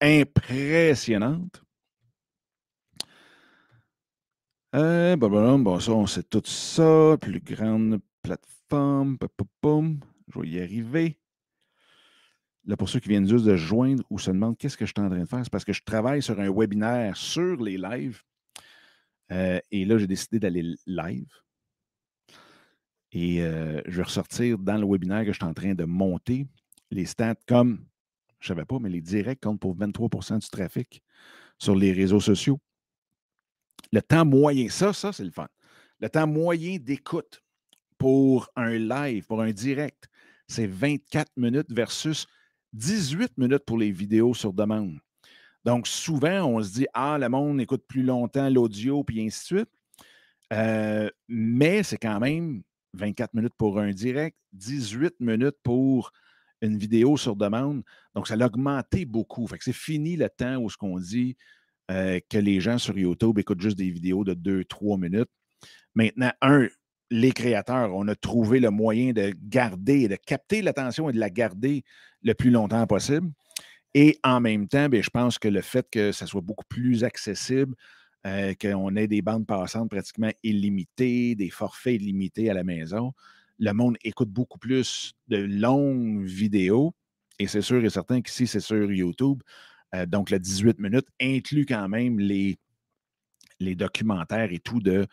impressionnantes. 0.00 1.62
Euh, 4.74 5.16
bon, 5.16 5.80
ça, 5.80 5.92
on 5.92 6.06
sait 6.06 6.22
tout 6.22 6.42
ça. 6.44 7.16
Plus 7.20 7.40
grande 7.40 8.00
plateforme. 8.22 9.18
Je 10.28 10.40
vais 10.40 10.48
y 10.48 10.60
arriver. 10.60 11.18
Là, 12.66 12.76
pour 12.76 12.88
ceux 12.88 13.00
qui 13.00 13.08
viennent 13.08 13.28
juste 13.28 13.44
de 13.44 13.56
joindre 13.56 14.04
ou 14.10 14.18
se 14.18 14.30
demandent 14.30 14.56
qu'est-ce 14.56 14.76
que 14.76 14.86
je 14.86 14.92
suis 14.96 15.04
en 15.04 15.08
train 15.08 15.18
de 15.18 15.24
faire, 15.24 15.40
c'est 15.42 15.50
parce 15.50 15.64
que 15.64 15.72
je 15.72 15.82
travaille 15.82 16.22
sur 16.22 16.38
un 16.38 16.50
webinaire 16.50 17.16
sur 17.16 17.60
les 17.60 17.78
lives. 17.78 18.22
Euh, 19.32 19.58
et 19.70 19.84
là, 19.84 19.98
j'ai 19.98 20.06
décidé 20.06 20.38
d'aller 20.38 20.74
live. 20.86 21.32
Et 23.12 23.42
euh, 23.42 23.80
je 23.86 23.96
vais 23.96 24.02
ressortir 24.04 24.58
dans 24.58 24.76
le 24.76 24.86
webinaire 24.86 25.24
que 25.24 25.32
je 25.32 25.38
suis 25.38 25.44
en 25.44 25.54
train 25.54 25.74
de 25.74 25.84
monter 25.84 26.46
les 26.92 27.06
stats 27.06 27.34
comme, 27.48 27.84
je 28.38 28.52
ne 28.52 28.56
savais 28.56 28.66
pas, 28.66 28.78
mais 28.78 28.88
les 28.88 29.00
directs 29.00 29.40
comptent 29.42 29.60
pour 29.60 29.76
23% 29.76 30.38
du 30.38 30.48
trafic 30.48 31.02
sur 31.58 31.74
les 31.74 31.92
réseaux 31.92 32.20
sociaux. 32.20 32.60
Le 33.92 34.02
temps 34.02 34.24
moyen, 34.24 34.68
ça, 34.68 34.92
ça, 34.92 35.12
c'est 35.12 35.24
le 35.24 35.30
fun. 35.30 35.48
Le 36.00 36.08
temps 36.08 36.26
moyen 36.26 36.78
d'écoute 36.78 37.42
pour 37.98 38.48
un 38.56 38.78
live, 38.78 39.26
pour 39.26 39.42
un 39.42 39.50
direct, 39.50 40.08
c'est 40.46 40.66
24 40.66 41.30
minutes 41.36 41.70
versus 41.72 42.26
18 42.72 43.36
minutes 43.36 43.64
pour 43.64 43.78
les 43.78 43.90
vidéos 43.90 44.34
sur 44.34 44.52
demande. 44.52 44.98
Donc, 45.64 45.86
souvent, 45.86 46.44
on 46.46 46.62
se 46.62 46.72
dit, 46.72 46.86
ah, 46.94 47.18
le 47.18 47.28
monde 47.28 47.60
écoute 47.60 47.84
plus 47.86 48.02
longtemps 48.02 48.48
l'audio, 48.48 49.04
puis 49.04 49.20
ainsi 49.20 49.40
de 49.40 49.58
suite. 49.58 49.70
Euh, 50.52 51.10
mais 51.28 51.82
c'est 51.82 51.98
quand 51.98 52.18
même 52.18 52.62
24 52.94 53.34
minutes 53.34 53.54
pour 53.56 53.78
un 53.78 53.90
direct, 53.90 54.36
18 54.52 55.14
minutes 55.20 55.56
pour 55.62 56.12
une 56.62 56.76
vidéo 56.76 57.16
sur 57.16 57.36
demande. 57.36 57.82
Donc, 58.14 58.26
ça 58.26 58.34
a 58.34 58.46
augmenté 58.46 59.04
beaucoup. 59.04 59.46
Fait 59.46 59.58
c'est 59.60 59.72
fini 59.72 60.16
le 60.16 60.28
temps 60.28 60.56
où 60.56 60.70
ce 60.70 60.76
qu'on 60.76 60.98
dit, 60.98 61.36
euh, 61.90 62.20
que 62.28 62.38
les 62.38 62.60
gens 62.60 62.78
sur 62.78 62.96
YouTube 62.96 63.38
écoutent 63.38 63.60
juste 63.60 63.78
des 63.78 63.90
vidéos 63.90 64.24
de 64.24 64.34
2-3 64.34 64.98
minutes. 65.00 65.30
Maintenant, 65.94 66.30
un, 66.40 66.68
les 67.10 67.32
créateurs, 67.32 67.94
on 67.94 68.06
a 68.08 68.14
trouvé 68.14 68.60
le 68.60 68.70
moyen 68.70 69.12
de 69.12 69.32
garder, 69.42 70.06
de 70.08 70.16
capter 70.16 70.62
l'attention 70.62 71.10
et 71.10 71.12
de 71.12 71.18
la 71.18 71.30
garder 71.30 71.82
le 72.22 72.34
plus 72.34 72.50
longtemps 72.50 72.86
possible. 72.86 73.30
Et 73.94 74.18
en 74.22 74.40
même 74.40 74.68
temps, 74.68 74.88
bien, 74.88 75.02
je 75.02 75.10
pense 75.10 75.38
que 75.38 75.48
le 75.48 75.62
fait 75.62 75.86
que 75.90 76.12
ça 76.12 76.26
soit 76.26 76.42
beaucoup 76.42 76.64
plus 76.68 77.02
accessible, 77.02 77.74
euh, 78.26 78.54
qu'on 78.60 78.94
ait 78.96 79.08
des 79.08 79.22
bandes 79.22 79.46
passantes 79.46 79.90
pratiquement 79.90 80.30
illimitées, 80.42 81.34
des 81.34 81.50
forfaits 81.50 82.00
illimités 82.00 82.50
à 82.50 82.54
la 82.54 82.62
maison, 82.62 83.12
le 83.58 83.72
monde 83.72 83.96
écoute 84.04 84.30
beaucoup 84.30 84.58
plus 84.58 85.12
de 85.28 85.38
longues 85.38 86.24
vidéos. 86.24 86.94
Et 87.38 87.46
c'est 87.46 87.62
sûr 87.62 87.84
et 87.84 87.90
certain 87.90 88.20
qu'ici, 88.20 88.46
c'est 88.46 88.60
sur 88.60 88.92
YouTube. 88.92 89.42
Euh, 89.94 90.06
donc, 90.06 90.30
le 90.30 90.38
18 90.38 90.78
minutes 90.78 91.08
inclut 91.20 91.66
quand 91.66 91.88
même 91.88 92.18
les, 92.18 92.58
les 93.58 93.74
documentaires 93.74 94.52
et 94.52 94.58
tout 94.58 94.80
de, 94.80 95.06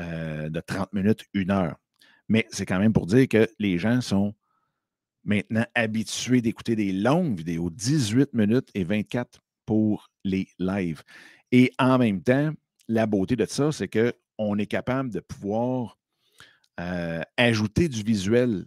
euh, 0.00 0.48
de 0.48 0.60
30 0.60 0.92
minutes, 0.92 1.24
une 1.34 1.50
heure. 1.50 1.76
Mais 2.28 2.46
c'est 2.50 2.66
quand 2.66 2.78
même 2.78 2.92
pour 2.92 3.06
dire 3.06 3.28
que 3.28 3.48
les 3.58 3.78
gens 3.78 4.00
sont 4.00 4.34
maintenant 5.24 5.66
habitués 5.74 6.40
d'écouter 6.40 6.76
des 6.76 6.92
longues 6.92 7.38
vidéos, 7.38 7.70
18 7.70 8.32
minutes 8.34 8.70
et 8.74 8.84
24 8.84 9.40
pour 9.66 10.10
les 10.24 10.48
lives. 10.58 11.02
Et 11.52 11.72
en 11.78 11.98
même 11.98 12.22
temps, 12.22 12.52
la 12.88 13.06
beauté 13.06 13.36
de 13.36 13.46
ça, 13.46 13.72
c'est 13.72 13.88
qu'on 13.88 14.58
est 14.58 14.66
capable 14.66 15.10
de 15.10 15.20
pouvoir 15.20 15.98
euh, 16.80 17.22
ajouter 17.36 17.88
du 17.88 18.02
visuel 18.02 18.64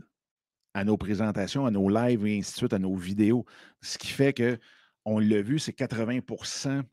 à 0.74 0.84
nos 0.84 0.98
présentations, 0.98 1.66
à 1.66 1.72
nos 1.72 1.90
lives 1.90 2.26
et 2.26 2.38
ainsi 2.38 2.54
de 2.54 2.58
suite, 2.58 2.74
à 2.74 2.80
nos 2.80 2.96
vidéos. 2.96 3.46
Ce 3.82 3.98
qui 3.98 4.08
fait 4.08 4.34
que, 4.34 4.60
on 5.08 5.20
l'a 5.20 5.42
vu, 5.42 5.58
c'est 5.58 5.72
80% 5.72 6.84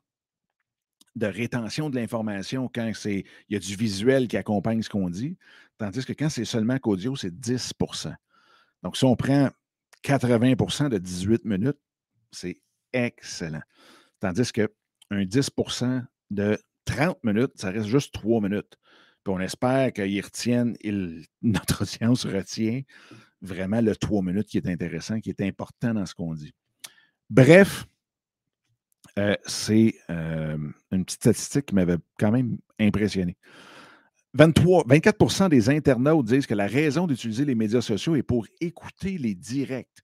de 1.16 1.26
rétention 1.26 1.90
de 1.90 1.96
l'information 1.96 2.70
quand 2.72 2.90
il 3.06 3.24
y 3.48 3.56
a 3.56 3.58
du 3.58 3.74
visuel 3.74 4.28
qui 4.28 4.36
accompagne 4.36 4.82
ce 4.82 4.88
qu'on 4.88 5.10
dit, 5.10 5.36
tandis 5.78 6.04
que 6.04 6.12
quand 6.12 6.28
c'est 6.28 6.44
seulement 6.44 6.78
qu'audio, 6.78 7.16
c'est 7.16 7.34
10% 7.34 8.14
Donc, 8.84 8.96
si 8.96 9.04
on 9.04 9.16
prend 9.16 9.50
80% 10.04 10.90
de 10.90 10.98
18 10.98 11.44
minutes, 11.44 11.78
c'est 12.30 12.60
excellent. 12.92 13.62
Tandis 14.20 14.52
qu'un 14.52 14.68
10% 15.10 16.04
de 16.30 16.58
30 16.84 17.18
minutes, 17.24 17.52
ça 17.56 17.70
reste 17.70 17.88
juste 17.88 18.14
3 18.14 18.40
minutes. 18.40 18.78
Puis 19.24 19.34
on 19.34 19.40
espère 19.40 19.92
qu'ils 19.92 20.24
retiennent, 20.24 20.76
notre 21.42 21.82
audience 21.82 22.26
retient 22.26 22.82
vraiment 23.42 23.80
le 23.80 23.96
3 23.96 24.22
minutes 24.22 24.46
qui 24.46 24.58
est 24.58 24.68
intéressant, 24.68 25.18
qui 25.18 25.30
est 25.30 25.40
important 25.40 25.94
dans 25.94 26.06
ce 26.06 26.14
qu'on 26.14 26.34
dit. 26.34 26.52
Bref, 27.28 27.86
euh, 29.18 29.36
c'est 29.46 29.94
une 30.08 31.04
petite 31.04 31.20
statistique 31.20 31.66
qui 31.66 31.74
m'avait 31.74 31.98
quand 32.18 32.32
même 32.32 32.58
impressionné. 32.78 33.36
23, 34.34 34.84
24% 34.88 35.48
des 35.48 35.70
internautes 35.70 36.26
disent 36.26 36.46
que 36.46 36.54
la 36.54 36.66
raison 36.66 37.06
d'utiliser 37.06 37.44
les 37.44 37.54
médias 37.54 37.80
sociaux 37.80 38.16
est 38.16 38.24
pour 38.24 38.46
écouter 38.60 39.16
les 39.16 39.34
directs. 39.34 40.02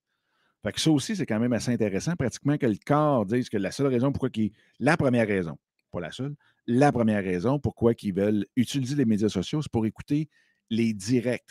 Fait 0.62 0.72
que 0.72 0.80
ça 0.80 0.90
aussi, 0.90 1.16
c'est 1.16 1.26
quand 1.26 1.40
même 1.40 1.52
assez 1.52 1.72
intéressant. 1.72 2.14
Pratiquement 2.16 2.56
que 2.56 2.66
le 2.66 2.76
corps 2.84 3.26
dise 3.26 3.48
que 3.48 3.56
la 3.56 3.72
seule 3.72 3.88
raison 3.88 4.12
pourquoi 4.12 4.28
ils. 4.34 4.52
La 4.78 4.96
première 4.96 5.26
raison, 5.26 5.58
pas 5.90 6.00
la 6.00 6.12
seule, 6.12 6.36
la 6.66 6.92
première 6.92 7.24
raison 7.24 7.58
pourquoi 7.58 7.92
ils 8.02 8.14
veulent 8.14 8.46
utiliser 8.56 8.94
les 8.94 9.04
médias 9.04 9.28
sociaux, 9.28 9.62
c'est 9.62 9.72
pour 9.72 9.86
écouter 9.86 10.28
les 10.68 10.92
directs. 10.92 11.50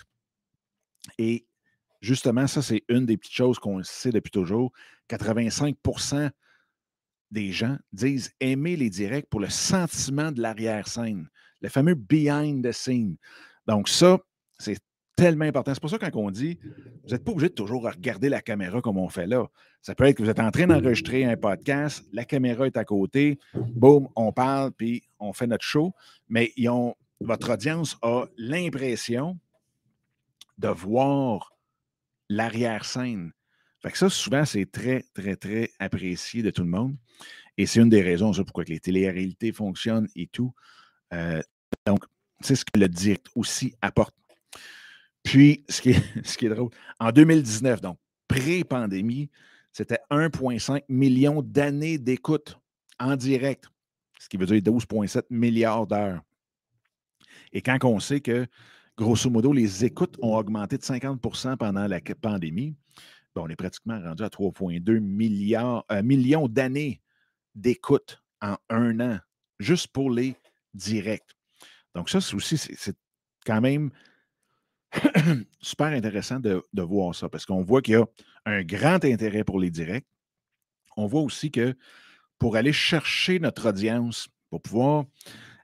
Et 1.17 1.47
justement, 2.01 2.47
ça, 2.47 2.61
c'est 2.61 2.83
une 2.87 3.05
des 3.05 3.17
petites 3.17 3.33
choses 3.33 3.59
qu'on 3.59 3.83
sait 3.83 4.11
depuis 4.11 4.31
toujours. 4.31 4.71
85 5.07 5.75
des 7.31 7.51
gens 7.51 7.77
disent 7.91 8.31
aimer 8.39 8.75
les 8.75 8.89
directs 8.89 9.29
pour 9.29 9.39
le 9.39 9.49
sentiment 9.49 10.31
de 10.31 10.41
l'arrière-scène, 10.41 11.27
le 11.61 11.69
fameux 11.69 11.95
behind 11.95 12.65
the 12.67 12.71
scene. 12.71 13.17
Donc, 13.67 13.87
ça, 13.89 14.17
c'est 14.57 14.77
tellement 15.15 15.45
important. 15.45 15.73
C'est 15.73 15.81
pour 15.81 15.89
ça 15.89 15.97
quand 15.97 16.15
on 16.15 16.31
dit, 16.31 16.57
vous 17.03 17.09
n'êtes 17.11 17.23
pas 17.23 17.31
obligé 17.31 17.49
de 17.49 17.53
toujours 17.53 17.83
regarder 17.83 18.29
la 18.29 18.41
caméra 18.41 18.81
comme 18.81 18.97
on 18.97 19.09
fait 19.09 19.27
là. 19.27 19.47
Ça 19.81 19.95
peut 19.95 20.05
être 20.05 20.17
que 20.17 20.23
vous 20.23 20.29
êtes 20.29 20.39
en 20.39 20.51
train 20.51 20.67
d'enregistrer 20.67 21.25
un 21.25 21.37
podcast, 21.37 22.05
la 22.13 22.25
caméra 22.25 22.65
est 22.65 22.77
à 22.77 22.85
côté, 22.85 23.37
boum, 23.53 24.07
on 24.15 24.31
parle, 24.31 24.71
puis 24.71 25.03
on 25.19 25.33
fait 25.33 25.47
notre 25.47 25.63
show, 25.63 25.93
mais 26.27 26.51
ils 26.57 26.69
votre 27.21 27.51
audience 27.51 27.97
a 28.01 28.25
l'impression 28.37 29.37
de 30.57 30.69
voir 30.69 31.53
l'arrière-scène. 32.29 33.31
Fait 33.81 33.91
que 33.91 33.97
ça, 33.97 34.09
souvent, 34.09 34.45
c'est 34.45 34.69
très, 34.69 35.03
très, 35.13 35.35
très 35.35 35.71
apprécié 35.79 36.43
de 36.43 36.51
tout 36.51 36.63
le 36.63 36.69
monde. 36.69 36.95
Et 37.57 37.65
c'est 37.65 37.79
une 37.81 37.89
des 37.89 38.01
raisons, 38.01 38.33
ça, 38.33 38.43
pourquoi 38.43 38.63
les 38.65 38.79
télé-réalités 38.79 39.51
fonctionnent 39.51 40.07
et 40.15 40.27
tout. 40.27 40.53
Euh, 41.13 41.41
donc, 41.85 42.05
c'est 42.41 42.55
ce 42.55 42.65
que 42.65 42.79
le 42.79 42.87
direct 42.87 43.27
aussi 43.35 43.73
apporte. 43.81 44.15
Puis, 45.23 45.65
ce 45.69 45.81
qui, 45.81 45.91
est, 45.91 46.03
ce 46.25 46.37
qui 46.37 46.45
est 46.45 46.49
drôle, 46.49 46.71
en 46.99 47.11
2019, 47.11 47.81
donc 47.81 47.97
pré-pandémie, 48.27 49.29
c'était 49.71 49.99
1,5 50.11 50.83
million 50.89 51.41
d'années 51.41 51.97
d'écoute 51.97 52.57
en 52.99 53.15
direct, 53.15 53.65
ce 54.19 54.27
qui 54.27 54.37
veut 54.37 54.45
dire 54.45 54.61
12,7 54.61 55.23
milliards 55.29 55.87
d'heures. 55.87 56.21
Et 57.53 57.61
quand 57.61 57.77
on 57.83 57.99
sait 57.99 58.19
que, 58.19 58.45
grosso 58.97 59.29
modo, 59.29 59.53
les 59.53 59.85
écoutes 59.85 60.17
ont 60.21 60.35
augmenté 60.35 60.77
de 60.77 60.83
50% 60.83 61.57
pendant 61.57 61.87
la 61.87 61.99
pandémie, 62.21 62.75
ben, 63.35 63.43
on 63.43 63.49
est 63.49 63.55
pratiquement 63.55 63.99
rendu 64.01 64.23
à 64.23 64.29
3,2 64.29 64.99
milliards, 64.99 65.85
euh, 65.91 66.01
millions 66.03 66.47
d'années 66.47 67.01
d'écoute 67.55 68.21
en 68.41 68.57
un 68.69 68.99
an, 68.99 69.19
juste 69.59 69.87
pour 69.87 70.11
les 70.11 70.35
directs. 70.73 71.35
Donc, 71.95 72.09
ça, 72.09 72.21
c'est 72.21 72.35
aussi, 72.35 72.57
c'est 72.57 72.95
quand 73.45 73.61
même 73.61 73.91
super 75.61 75.87
intéressant 75.87 76.39
de, 76.39 76.63
voir 76.73 77.13
ça 77.13 77.29
parce 77.29 77.45
qu'on 77.45 77.61
voit 77.61 77.81
qu'il 77.81 77.93
y 77.93 77.97
a 77.97 78.05
un 78.45 78.63
grand 78.63 79.03
intérêt 79.03 79.43
pour 79.43 79.59
les 79.59 79.69
directs. 79.69 80.07
On 80.97 81.07
voit 81.07 81.21
aussi 81.21 81.51
que 81.51 81.75
pour 82.37 82.55
aller 82.55 82.73
chercher 82.73 83.39
notre 83.39 83.69
audience, 83.69 84.27
pour 84.49 84.61
pouvoir 84.61 85.05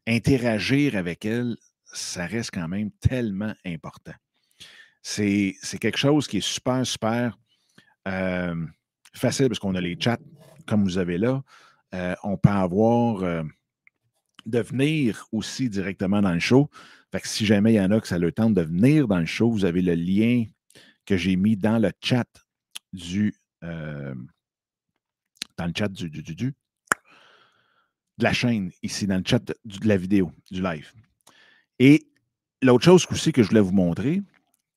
interagir 0.06 0.96
avec 0.96 1.26
elle, 1.26 1.56
ça 1.86 2.26
reste 2.26 2.52
quand 2.52 2.68
même 2.68 2.92
tellement 2.92 3.54
important. 3.66 4.14
C'est 5.02 5.56
quelque 5.80 5.98
chose 5.98 6.28
qui 6.28 6.38
est 6.38 6.46
super, 6.46 6.86
super 6.86 7.38
euh, 8.08 8.66
facile 9.14 9.48
parce 9.48 9.60
qu'on 9.60 9.76
a 9.76 9.82
les 9.82 9.98
chats 10.00 10.20
comme 10.68 10.84
vous 10.84 10.98
avez 10.98 11.18
là. 11.18 11.44
Euh, 11.94 12.16
on 12.24 12.38
peut 12.38 12.50
avoir 12.50 13.24
euh, 13.24 13.44
de 14.46 14.60
venir 14.60 15.28
aussi 15.32 15.70
directement 15.70 16.22
dans 16.22 16.34
le 16.34 16.40
show. 16.40 16.70
Que 17.12 17.28
si 17.28 17.46
jamais 17.46 17.72
il 17.72 17.76
y 17.78 17.82
en 17.82 17.92
a 17.92 18.02
que 18.02 18.08
ça 18.10 18.20
le 18.20 18.34
tente 18.34 18.54
de 18.56 18.62
venir 18.62 19.08
dans 19.08 19.20
le 19.20 19.26
show, 19.26 19.50
vous 19.50 19.64
avez 19.64 19.82
le 19.82 19.96
lien 19.96 20.44
que 21.06 21.16
j'ai 21.16 21.38
mis 21.38 21.56
dans 21.56 21.80
le 21.80 21.92
chat 22.02 22.28
du. 22.92 23.34
dans 23.62 24.16
le 25.60 25.72
chat 25.74 25.88
du, 25.88 26.10
du, 26.10 26.22
du, 26.24 26.54
de 28.18 28.24
la 28.24 28.34
chaîne, 28.34 28.70
ici, 28.84 29.08
dans 29.08 29.16
le 29.18 29.24
chat 29.26 29.40
de, 29.40 29.56
de 29.64 29.88
la 29.88 29.96
vidéo, 29.96 30.30
du 30.52 30.62
live. 30.62 30.92
Et 31.80 32.06
l'autre 32.62 32.84
chose 32.84 33.08
aussi 33.10 33.32
que 33.32 33.44
je 33.44 33.48
voulais 33.48 33.62
vous 33.62 33.72
montrer 33.72 34.22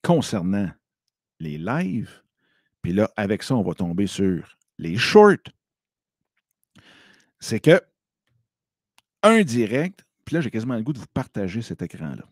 concernant 0.02 0.70
les 1.40 1.58
lives, 1.58 2.22
puis 2.88 2.96
là, 2.96 3.12
avec 3.16 3.42
ça, 3.42 3.55
on 3.55 3.61
va 3.61 3.74
tomber 3.74 4.07
sur 4.07 4.57
les 4.79 4.96
shorts. 4.96 5.53
C'est 7.38 7.61
que 7.61 7.83
un 9.22 9.42
direct, 9.42 10.07
puis 10.24 10.35
là, 10.35 10.40
j'ai 10.40 10.51
quasiment 10.51 10.74
le 10.74 10.83
goût 10.83 10.94
de 10.94 10.98
vous 10.98 11.07
partager 11.12 11.61
cet 11.61 11.83
écran-là. 11.83 12.24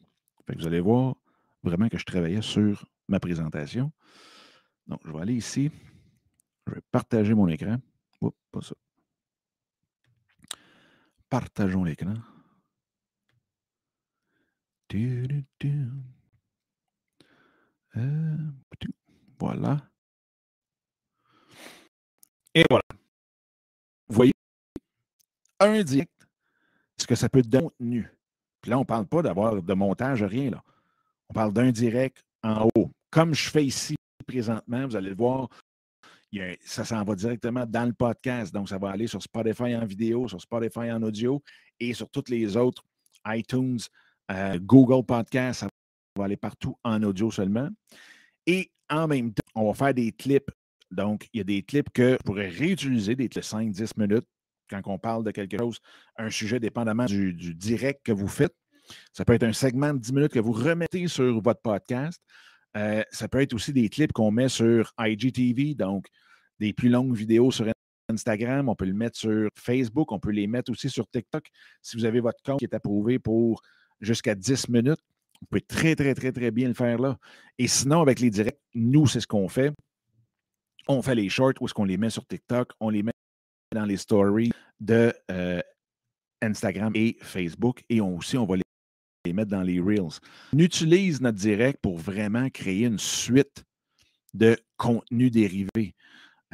vous 0.57 0.67
allez 0.67 0.81
voir 0.81 1.17
vraiment 1.63 1.91
que 1.91 1.99
je 1.99 2.07
travaillais 2.07 2.41
sur 2.41 2.89
ma 3.07 3.21
présentation. 3.21 3.93
Donc, 4.87 5.03
je 5.05 5.13
vais 5.13 5.21
aller 5.21 5.35
ici. 5.35 5.71
Je 6.67 6.73
vais 6.73 6.81
partager 6.91 7.35
mon 7.35 7.49
écran. 7.49 7.77
Partageons 11.29 11.85
l'écran. 11.85 12.15
Euh, 17.95 18.37
voilà. 19.39 19.87
Et 22.57 22.65
voilà. 22.71 22.85
Vous 24.09 24.15
voyez, 24.15 24.33
un 25.61 25.83
direct, 25.83 26.27
ce 26.97 27.07
que 27.07 27.15
ça 27.15 27.29
peut 27.29 27.43
donner 27.43 27.65
contenu. 27.65 28.11
Puis 28.63 28.71
là, 28.71 28.79
on 28.79 28.81
ne 28.81 28.87
parle 28.87 29.07
pas 29.07 29.21
d'avoir 29.21 29.63
de 29.63 29.75
montage, 29.75 30.23
rien. 30.23 30.51
Là. 30.51 30.63
On 31.29 31.35
parle 31.35 31.53
d'un 31.53 31.71
direct 31.71 32.25
en 32.43 32.67
haut. 32.75 32.91
Comme 33.11 33.35
je 33.35 33.51
fais 33.51 33.67
ici 33.67 33.95
présentement, 34.27 34.87
vous 34.87 34.97
allez 34.97 35.11
le 35.11 35.17
voir, 35.17 35.51
ça 36.65 36.87
s'en 36.87 37.05
va 37.05 37.15
directement 37.15 37.67
dans 37.67 37.85
le 37.85 37.93
podcast. 37.93 38.55
Donc, 38.55 38.71
ça 38.71 38.79
va 38.79 38.89
aller 38.89 39.07
sur 39.07 39.23
Spotify 39.23 39.77
en 39.77 39.85
vidéo, 39.85 40.27
sur 40.27 40.41
Spotify 40.41 40.91
en 40.91 41.03
audio 41.03 41.43
et 41.79 41.93
sur 41.93 42.09
toutes 42.09 42.31
les 42.31 42.57
autres 42.57 42.83
iTunes, 43.27 43.81
euh, 44.31 44.59
Google 44.63 45.05
Podcast. 45.05 45.61
Ça 45.61 45.69
va 46.17 46.25
aller 46.25 46.39
partout 46.39 46.75
en 46.83 47.03
audio 47.03 47.31
seulement. 47.31 47.69
Et 48.47 48.71
en 48.89 49.07
même 49.07 49.35
temps, 49.35 49.43
on 49.55 49.71
va 49.71 49.75
faire 49.75 49.93
des 49.93 50.11
clips 50.11 50.51
donc, 50.91 51.29
il 51.33 51.39
y 51.39 51.41
a 51.41 51.45
des 51.45 51.63
clips 51.63 51.91
que 51.93 52.13
je 52.13 52.25
pourrais 52.25 52.49
réutiliser, 52.49 53.17
des 53.17 53.29
clips 53.29 53.43
de 53.43 53.49
5-10 53.49 53.91
minutes, 53.97 54.27
quand 54.69 54.81
on 54.87 54.99
parle 54.99 55.25
de 55.25 55.31
quelque 55.31 55.59
chose, 55.59 55.79
un 56.17 56.31
sujet 56.31 56.61
dépendamment 56.61 57.07
du, 57.07 57.33
direct 57.55 58.01
que 58.05 58.13
vous 58.13 58.29
faites. 58.29 58.55
Ça 59.13 59.25
peut 59.25 59.33
être 59.35 59.43
un 59.43 59.53
segment 59.53 59.93
de 59.95 59.99
10 59.99 60.13
minutes 60.13 60.33
que 60.33 60.39
vous 60.39 60.53
remettez 60.53 61.09
sur 61.09 61.41
votre 61.41 61.61
podcast. 61.61 62.21
Euh, 62.77 63.03
ça 63.11 63.29
peut 63.29 63.41
être 63.41 63.55
aussi 63.55 63.73
des 63.73 63.89
clips 63.89 64.13
qu'on 64.13 64.31
met 64.31 64.49
sur 64.49 64.93
IGTV, 64.99 65.75
donc 65.75 66.07
des 66.61 66.73
plus 66.73 66.89
longues 66.89 67.15
vidéos 67.15 67.51
sur 67.51 67.67
Instagram. 68.09 68.69
On 68.69 68.77
peut 68.77 68.85
le 68.85 68.95
mettre 68.95 69.19
sur 69.19 69.49
Facebook. 69.57 70.13
On 70.13 70.21
peut 70.21 70.31
les 70.31 70.47
mettre 70.47 70.71
aussi 70.71 70.89
sur 70.89 71.09
TikTok. 71.09 71.47
Si 71.83 71.97
vous 71.97 72.05
avez 72.05 72.21
votre 72.21 72.41
compte 72.45 72.59
qui 72.59 72.65
est 72.65 72.75
approuvé 72.75 73.19
pour 73.19 73.63
jusqu'à 74.01 74.35
10 74.35 74.69
minutes, 74.69 75.01
vous 75.41 75.47
pouvez 75.51 75.63
très, 75.63 75.97
très, 75.97 76.15
très, 76.15 76.33
très 76.33 76.51
bien 76.51 76.69
le 76.69 76.75
faire 76.75 76.99
là. 76.99 77.19
Et 77.59 77.67
sinon, 77.67 78.03
avec 78.03 78.21
les 78.21 78.31
directs, 78.31 78.61
nous, 78.75 79.07
c'est 79.07 79.21
ce 79.21 79.27
qu'on 79.27 79.49
fait 79.49 79.73
on 80.89 81.03
fait 81.03 81.15
les 81.15 81.29
shorts 81.29 81.55
où 81.61 81.67
est-ce 81.67 81.75
qu'on 81.75 81.85
les 81.85 81.97
met 81.97 82.11
sur 82.11 82.27
TikTok, 82.27 82.73
on 82.81 82.91
les 82.91 83.03
met 83.03 83.13
dans 83.75 83.85
les 83.85 83.97
stories 83.97 84.53
de 84.81 85.13
euh, 85.31 85.61
Instagram 86.43 86.93
et 86.95 87.17
Facebook 87.21 87.85
et 87.89 88.01
on, 88.01 88.17
aussi 88.17 88.37
on 88.37 88.47
va 88.47 88.57
les 88.57 89.33
mettre 89.33 89.51
dans 89.51 89.63
les 89.63 89.81
Reels. 89.81 90.21
On 90.55 90.59
utilise 90.59 91.21
notre 91.21 91.39
direct 91.39 91.81
pour 91.83 91.97
vraiment 91.99 92.49
créer 92.51 92.87
une 92.87 92.99
suite 92.99 93.65
de 94.35 94.57
contenus 94.77 95.33
dérivés. 95.33 95.95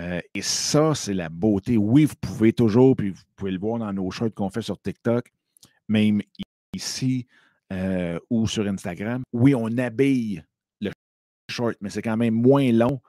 Euh, 0.00 0.20
et 0.34 0.42
ça, 0.42 0.94
c'est 0.94 1.12
la 1.12 1.28
beauté. 1.28 1.76
Oui, 1.76 2.06
vous 2.06 2.14
pouvez 2.20 2.52
toujours, 2.52 2.96
puis 2.96 3.10
vous 3.10 3.22
pouvez 3.36 3.50
le 3.50 3.58
voir 3.58 3.78
dans 3.78 3.92
nos 3.92 4.10
shorts 4.10 4.32
qu'on 4.34 4.48
fait 4.48 4.62
sur 4.62 4.80
TikTok, 4.80 5.30
même 5.88 6.22
ici 6.74 7.26
euh, 7.72 8.18
ou 8.30 8.46
sur 8.46 8.66
Instagram. 8.66 9.22
Oui, 9.32 9.54
on 9.54 9.76
habille 9.76 10.42
short, 11.52 11.76
mais 11.80 11.90
c'est 11.90 12.02
quand 12.02 12.16
même 12.16 12.34
moins 12.34 12.72
long 12.72 13.00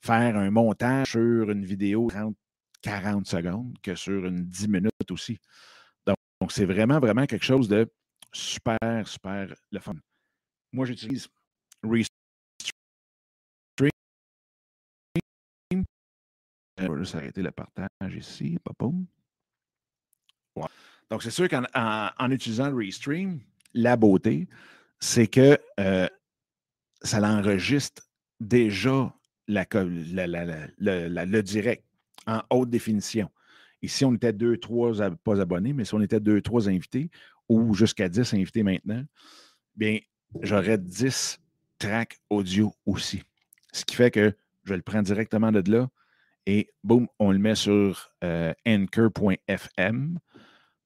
faire 0.00 0.36
un 0.36 0.50
montage 0.50 1.12
sur 1.12 1.50
une 1.50 1.64
vidéo 1.64 2.08
30, 2.10 2.36
40 2.82 3.26
secondes 3.26 3.76
que 3.82 3.94
sur 3.94 4.26
une 4.26 4.44
10 4.44 4.68
minutes 4.68 5.10
aussi. 5.10 5.38
Donc, 6.06 6.52
c'est 6.52 6.66
vraiment, 6.66 7.00
vraiment 7.00 7.26
quelque 7.26 7.44
chose 7.44 7.68
de 7.68 7.90
super, 8.32 9.06
super 9.06 9.52
le 9.72 9.80
fun. 9.80 9.96
Moi, 10.72 10.86
j'utilise 10.86 11.28
Restream. 11.82 12.08
Je 16.78 16.86
vais 16.86 16.98
juste 16.98 17.14
arrêter 17.16 17.42
le 17.42 17.50
partage 17.50 18.14
ici. 18.16 18.56
Donc, 21.10 21.22
c'est 21.22 21.30
sûr 21.30 21.48
qu'en 21.48 21.64
en, 21.74 22.30
utilisant 22.30 22.74
Restream, 22.74 23.40
la 23.74 23.96
beauté, 23.96 24.48
c'est 25.00 25.26
que 25.26 25.58
euh, 25.80 26.08
ça 27.02 27.20
l'enregistre 27.20 28.02
déjà 28.40 29.12
le 29.48 31.40
direct 31.40 31.84
en 32.26 32.42
haute 32.50 32.70
définition. 32.70 33.30
Ici, 33.82 34.04
on 34.04 34.14
était 34.14 34.32
deux, 34.32 34.56
trois, 34.56 34.92
pas 35.24 35.40
abonnés, 35.40 35.72
mais 35.72 35.84
si 35.84 35.94
on 35.94 36.00
était 36.00 36.20
deux, 36.20 36.40
trois 36.42 36.68
invités, 36.68 37.10
ou 37.48 37.74
jusqu'à 37.74 38.08
dix 38.08 38.34
invités 38.34 38.62
maintenant, 38.62 39.02
bien, 39.76 39.98
j'aurais 40.42 40.78
dix 40.78 41.40
tracks 41.78 42.18
audio 42.28 42.74
aussi. 42.86 43.22
Ce 43.72 43.84
qui 43.84 43.96
fait 43.96 44.10
que 44.10 44.34
je 44.64 44.74
le 44.74 44.82
prends 44.82 45.02
directement 45.02 45.52
de 45.52 45.70
là 45.70 45.88
et 46.46 46.68
boum, 46.82 47.06
on 47.18 47.30
le 47.30 47.38
met 47.38 47.54
sur 47.54 48.10
euh, 48.24 48.52
anchor.fm 48.66 50.18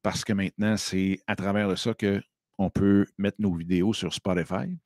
parce 0.03 0.25
que 0.25 0.33
maintenant, 0.33 0.77
c'est 0.77 1.20
à 1.27 1.37
travers 1.37 1.68
de 1.68 1.77
ça 1.77 1.94
qu'on 1.94 2.70
peut 2.70 3.07
mettre 3.18 3.40
nos 3.40 3.55
vidéos 3.55 3.92
sur 3.92 4.12
Spotify. 4.12 4.77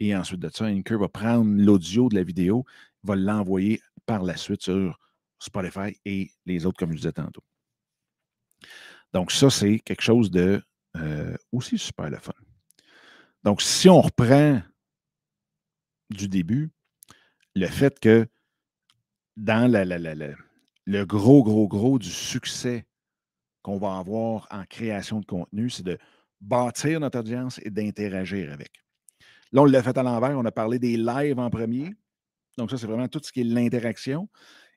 Et 0.00 0.14
ensuite 0.14 0.40
de 0.40 0.48
ça, 0.48 0.66
Anchor 0.66 1.00
va 1.00 1.08
prendre 1.08 1.50
l'audio 1.50 2.08
de 2.08 2.16
la 2.16 2.22
vidéo, 2.22 2.64
va 3.02 3.16
l'envoyer 3.16 3.80
par 4.04 4.22
la 4.22 4.36
suite 4.36 4.62
sur 4.62 4.98
Spotify 5.38 5.98
et 6.04 6.30
les 6.44 6.66
autres, 6.66 6.78
comme 6.78 6.92
je 6.92 6.96
disais 6.96 7.12
tantôt. 7.12 7.42
Donc, 9.12 9.32
ça, 9.32 9.50
c'est 9.50 9.78
quelque 9.80 10.02
chose 10.02 10.30
de 10.30 10.62
euh, 10.96 11.36
aussi 11.52 11.78
super 11.78 12.10
le 12.10 12.18
fun. 12.18 12.32
Donc, 13.44 13.62
si 13.62 13.88
on 13.88 14.00
reprend 14.00 14.60
du 16.10 16.28
début, 16.28 16.70
le 17.54 17.66
fait 17.66 17.98
que 18.00 18.26
dans 19.36 19.70
le 20.86 21.04
gros, 21.04 21.42
gros, 21.42 21.68
gros 21.68 21.98
du 21.98 22.10
succès 22.10 22.86
qu'on 23.62 23.78
va 23.78 23.98
avoir 23.98 24.46
en 24.50 24.64
création 24.64 25.20
de 25.20 25.26
contenu, 25.26 25.70
c'est 25.70 25.82
de 25.82 25.98
bâtir 26.40 27.00
notre 27.00 27.18
audience 27.18 27.60
et 27.64 27.70
d'interagir 27.70 28.52
avec. 28.52 28.70
Là, 29.52 29.62
on 29.62 29.64
l'a 29.64 29.82
fait 29.82 29.96
à 29.96 30.02
l'envers. 30.02 30.38
On 30.38 30.44
a 30.44 30.52
parlé 30.52 30.78
des 30.78 30.96
lives 30.96 31.38
en 31.38 31.50
premier. 31.50 31.94
Donc, 32.58 32.70
ça, 32.70 32.78
c'est 32.78 32.86
vraiment 32.86 33.08
tout 33.08 33.20
ce 33.22 33.32
qui 33.32 33.40
est 33.40 33.44
l'interaction. 33.44 34.28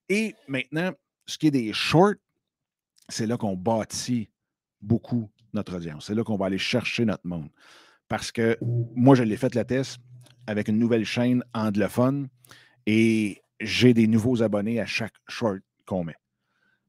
Et 0.09 0.35
maintenant, 0.47 0.91
ce 1.25 1.37
qui 1.37 1.47
est 1.47 1.51
des 1.51 1.73
shorts, 1.73 2.15
c'est 3.07 3.25
là 3.25 3.37
qu'on 3.37 3.55
bâtit 3.55 4.29
beaucoup 4.81 5.29
notre 5.53 5.75
audience. 5.75 6.07
C'est 6.07 6.15
là 6.15 6.23
qu'on 6.23 6.37
va 6.37 6.47
aller 6.47 6.57
chercher 6.57 7.05
notre 7.05 7.25
monde. 7.25 7.49
Parce 8.07 8.31
que 8.31 8.57
moi, 8.95 9.15
je 9.15 9.23
l'ai 9.23 9.37
fait 9.37 9.55
la 9.55 9.65
test 9.65 9.99
avec 10.47 10.67
une 10.67 10.79
nouvelle 10.79 11.05
chaîne 11.05 11.43
anglophone 11.53 12.27
et 12.85 13.41
j'ai 13.59 13.93
des 13.93 14.07
nouveaux 14.07 14.41
abonnés 14.41 14.79
à 14.79 14.85
chaque 14.85 15.13
short 15.27 15.59
qu'on 15.85 16.03
met. 16.03 16.15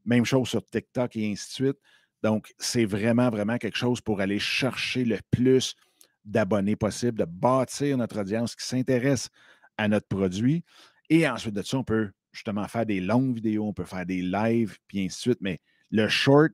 Même 0.04 0.24
chose 0.24 0.48
sur 0.48 0.64
TikTok 0.64 1.16
et 1.16 1.30
ainsi 1.30 1.48
de 1.48 1.52
suite. 1.52 1.78
Donc, 2.22 2.52
c'est 2.58 2.84
vraiment, 2.84 3.30
vraiment 3.30 3.58
quelque 3.58 3.76
chose 3.76 4.00
pour 4.00 4.20
aller 4.20 4.38
chercher 4.38 5.04
le 5.04 5.18
plus 5.30 5.74
d'abonnés 6.24 6.76
possible, 6.76 7.18
de 7.18 7.24
bâtir 7.24 7.96
notre 7.96 8.20
audience 8.20 8.54
qui 8.54 8.66
s'intéresse 8.66 9.28
à 9.76 9.88
notre 9.88 10.08
produit. 10.08 10.64
Et 11.08 11.28
ensuite 11.28 11.54
de 11.54 11.62
ça, 11.62 11.78
on 11.78 11.84
peut 11.84 12.10
justement 12.32 12.66
faire 12.68 12.86
des 12.86 13.00
longues 13.00 13.34
vidéos, 13.34 13.66
on 13.66 13.72
peut 13.72 13.84
faire 13.84 14.06
des 14.06 14.22
lives, 14.22 14.78
puis 14.86 15.04
ainsi 15.04 15.16
de 15.16 15.20
suite. 15.20 15.38
Mais 15.40 15.60
le 15.90 16.08
short 16.08 16.52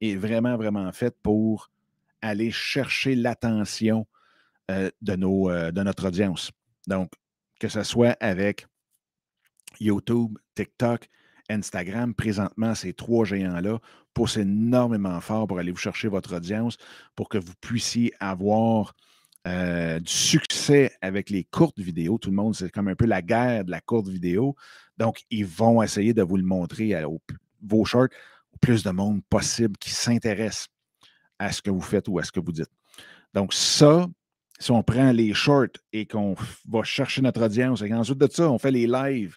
est 0.00 0.14
vraiment, 0.14 0.56
vraiment 0.56 0.90
fait 0.92 1.16
pour 1.22 1.70
aller 2.22 2.50
chercher 2.50 3.14
l'attention 3.14 4.06
euh, 4.70 4.90
de, 5.02 5.12
euh, 5.12 5.72
de 5.72 5.82
notre 5.82 6.08
audience. 6.08 6.50
Donc, 6.86 7.12
que 7.58 7.68
ce 7.68 7.82
soit 7.82 8.16
avec 8.20 8.66
YouTube, 9.80 10.38
TikTok, 10.54 11.08
Instagram, 11.48 12.14
présentement, 12.14 12.74
ces 12.74 12.92
trois 12.92 13.24
géants-là 13.24 13.78
poussent 14.14 14.38
énormément 14.38 15.20
fort 15.20 15.46
pour 15.46 15.58
aller 15.58 15.70
vous 15.70 15.78
chercher 15.78 16.08
votre 16.08 16.36
audience, 16.36 16.76
pour 17.14 17.28
que 17.28 17.38
vous 17.38 17.54
puissiez 17.60 18.12
avoir 18.18 18.94
euh, 19.46 20.00
du 20.00 20.12
succès 20.12 20.92
avec 21.00 21.30
les 21.30 21.44
courtes 21.44 21.78
vidéos. 21.78 22.18
Tout 22.18 22.30
le 22.30 22.36
monde, 22.36 22.54
c'est 22.54 22.70
comme 22.70 22.88
un 22.88 22.96
peu 22.96 23.06
la 23.06 23.22
guerre 23.22 23.64
de 23.64 23.70
la 23.70 23.80
courte 23.80 24.08
vidéo. 24.08 24.56
Donc, 24.96 25.22
ils 25.30 25.46
vont 25.46 25.82
essayer 25.82 26.14
de 26.14 26.22
vous 26.22 26.36
le 26.36 26.42
montrer 26.42 26.94
vos 27.62 27.84
shorts 27.84 28.08
au 28.52 28.58
plus 28.60 28.82
de 28.82 28.90
monde 28.90 29.22
possible 29.30 29.76
qui 29.78 29.90
s'intéresse 29.90 30.66
à 31.38 31.52
ce 31.52 31.62
que 31.62 31.70
vous 31.70 31.80
faites 31.80 32.08
ou 32.08 32.18
à 32.18 32.24
ce 32.24 32.32
que 32.32 32.40
vous 32.40 32.52
dites. 32.52 32.70
Donc, 33.34 33.54
ça, 33.54 34.08
si 34.58 34.72
on 34.72 34.82
prend 34.82 35.12
les 35.12 35.32
shorts 35.32 35.76
et 35.92 36.06
qu'on 36.06 36.34
va 36.68 36.82
chercher 36.82 37.22
notre 37.22 37.44
audience, 37.44 37.82
et 37.82 37.88
qu'ensuite 37.88 38.18
de 38.18 38.28
ça, 38.28 38.50
on 38.50 38.58
fait 38.58 38.72
les 38.72 38.86
lives 38.86 39.36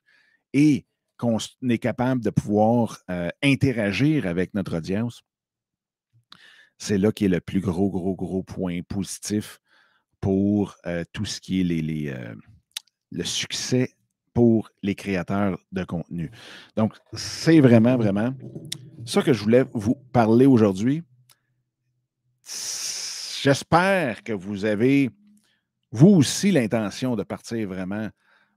et 0.53 0.87
qu'on 1.17 1.37
est 1.67 1.77
capable 1.77 2.21
de 2.23 2.29
pouvoir 2.31 2.99
euh, 3.11 3.29
interagir 3.43 4.25
avec 4.25 4.53
notre 4.53 4.77
audience, 4.77 5.21
c'est 6.79 6.97
là 6.97 7.11
qui 7.11 7.25
est 7.25 7.29
le 7.29 7.41
plus 7.41 7.59
gros, 7.59 7.91
gros, 7.91 8.15
gros 8.15 8.41
point 8.41 8.81
positif 8.81 9.59
pour 10.21 10.75
euh, 10.85 11.03
tout 11.13 11.25
ce 11.25 11.39
qui 11.39 11.61
est 11.61 12.13
euh, 12.13 12.35
le 13.11 13.23
succès 13.23 13.93
pour 14.33 14.69
les 14.83 14.95
créateurs 14.95 15.59
de 15.71 15.83
contenu. 15.83 16.31
Donc, 16.75 16.95
c'est 17.13 17.59
vraiment, 17.59 17.97
vraiment 17.97 18.33
ça 19.05 19.21
que 19.21 19.33
je 19.33 19.43
voulais 19.43 19.65
vous 19.73 19.95
parler 20.13 20.45
aujourd'hui. 20.45 21.03
J'espère 23.41 24.23
que 24.23 24.33
vous 24.33 24.65
avez, 24.65 25.09
vous 25.91 26.09
aussi, 26.09 26.51
l'intention 26.51 27.15
de 27.15 27.23
partir 27.23 27.67
vraiment 27.67 28.09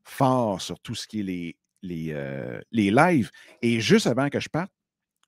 fort 0.04 0.60
sur 0.60 0.78
tout 0.80 0.94
ce 0.94 1.06
qui 1.06 1.20
est 1.20 1.24
les, 1.24 1.56
les, 1.82 2.08
euh, 2.12 2.60
les 2.70 2.90
lives. 2.90 3.30
Et 3.60 3.80
juste 3.80 4.06
avant 4.06 4.28
que 4.28 4.40
je 4.40 4.48
parte, 4.48 4.72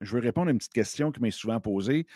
je 0.00 0.12
veux 0.14 0.20
répondre 0.20 0.48
à 0.48 0.50
une 0.50 0.58
petite 0.58 0.72
question 0.72 1.12
qui 1.12 1.20
m'est 1.20 1.30
souvent 1.30 1.60
posée. 1.60 2.06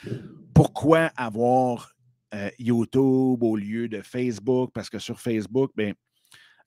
Pourquoi 0.55 1.11
avoir 1.17 1.95
euh, 2.35 2.51
YouTube 2.59 3.43
au 3.43 3.57
lieu 3.57 3.89
de 3.89 4.03
Facebook? 4.03 4.71
Parce 4.73 4.91
que 4.91 4.99
sur 4.99 5.21
Facebook, 5.21 5.73
bien, 5.77 5.93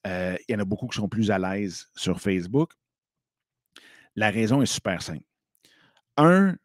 euh, 0.08 0.36
il 0.48 0.54
y 0.54 0.56
en 0.56 0.60
a 0.60 0.66
beaucoup 0.66 0.88
qui 0.88 0.98
sont 0.98 1.10
plus 1.10 1.32
à 1.32 1.40
l'aise 1.40 1.88
sur 1.96 2.20
Facebook. 2.20 2.74
La 4.16 4.30
raison 4.30 4.62
est 4.62 4.68
super 4.68 5.02
simple. 5.02 5.24
Un, 6.18 6.56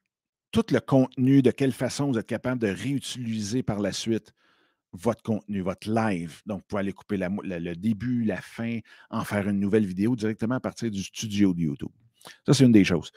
tout 0.51 0.65
le 0.71 0.81
contenu, 0.81 1.43
de 1.43 1.51
quelle 1.51 1.73
façon 1.73 2.11
vous 2.11 2.19
êtes 2.19 2.27
capable 2.27 2.61
de 2.61 2.69
réutiliser 2.69 3.63
par 3.63 3.79
la 3.79 3.93
suite 3.93 4.33
votre 4.93 5.23
contenu, 5.23 5.61
votre 5.61 5.91
live. 5.91 6.41
Donc, 6.47 6.61
vous 6.61 6.67
pouvez 6.69 6.81
aller 6.81 6.93
couper 6.93 7.19
le 7.19 7.75
début, 7.75 8.25
la 8.25 8.41
fin, 8.41 8.79
en 9.11 9.25
faire 9.25 9.49
une 9.49 9.61
nouvelle 9.61 9.87
vidéo 9.87 10.17
directement 10.17 10.57
à 10.57 10.61
partir 10.61 10.91
du 10.91 11.03
studio 11.03 11.53
de 11.53 11.61
YouTube. 11.61 11.91
Ça, 12.47 12.55
c'est 12.55 12.65
une 12.65 12.73
des 12.73 12.85
choses. 12.85 13.11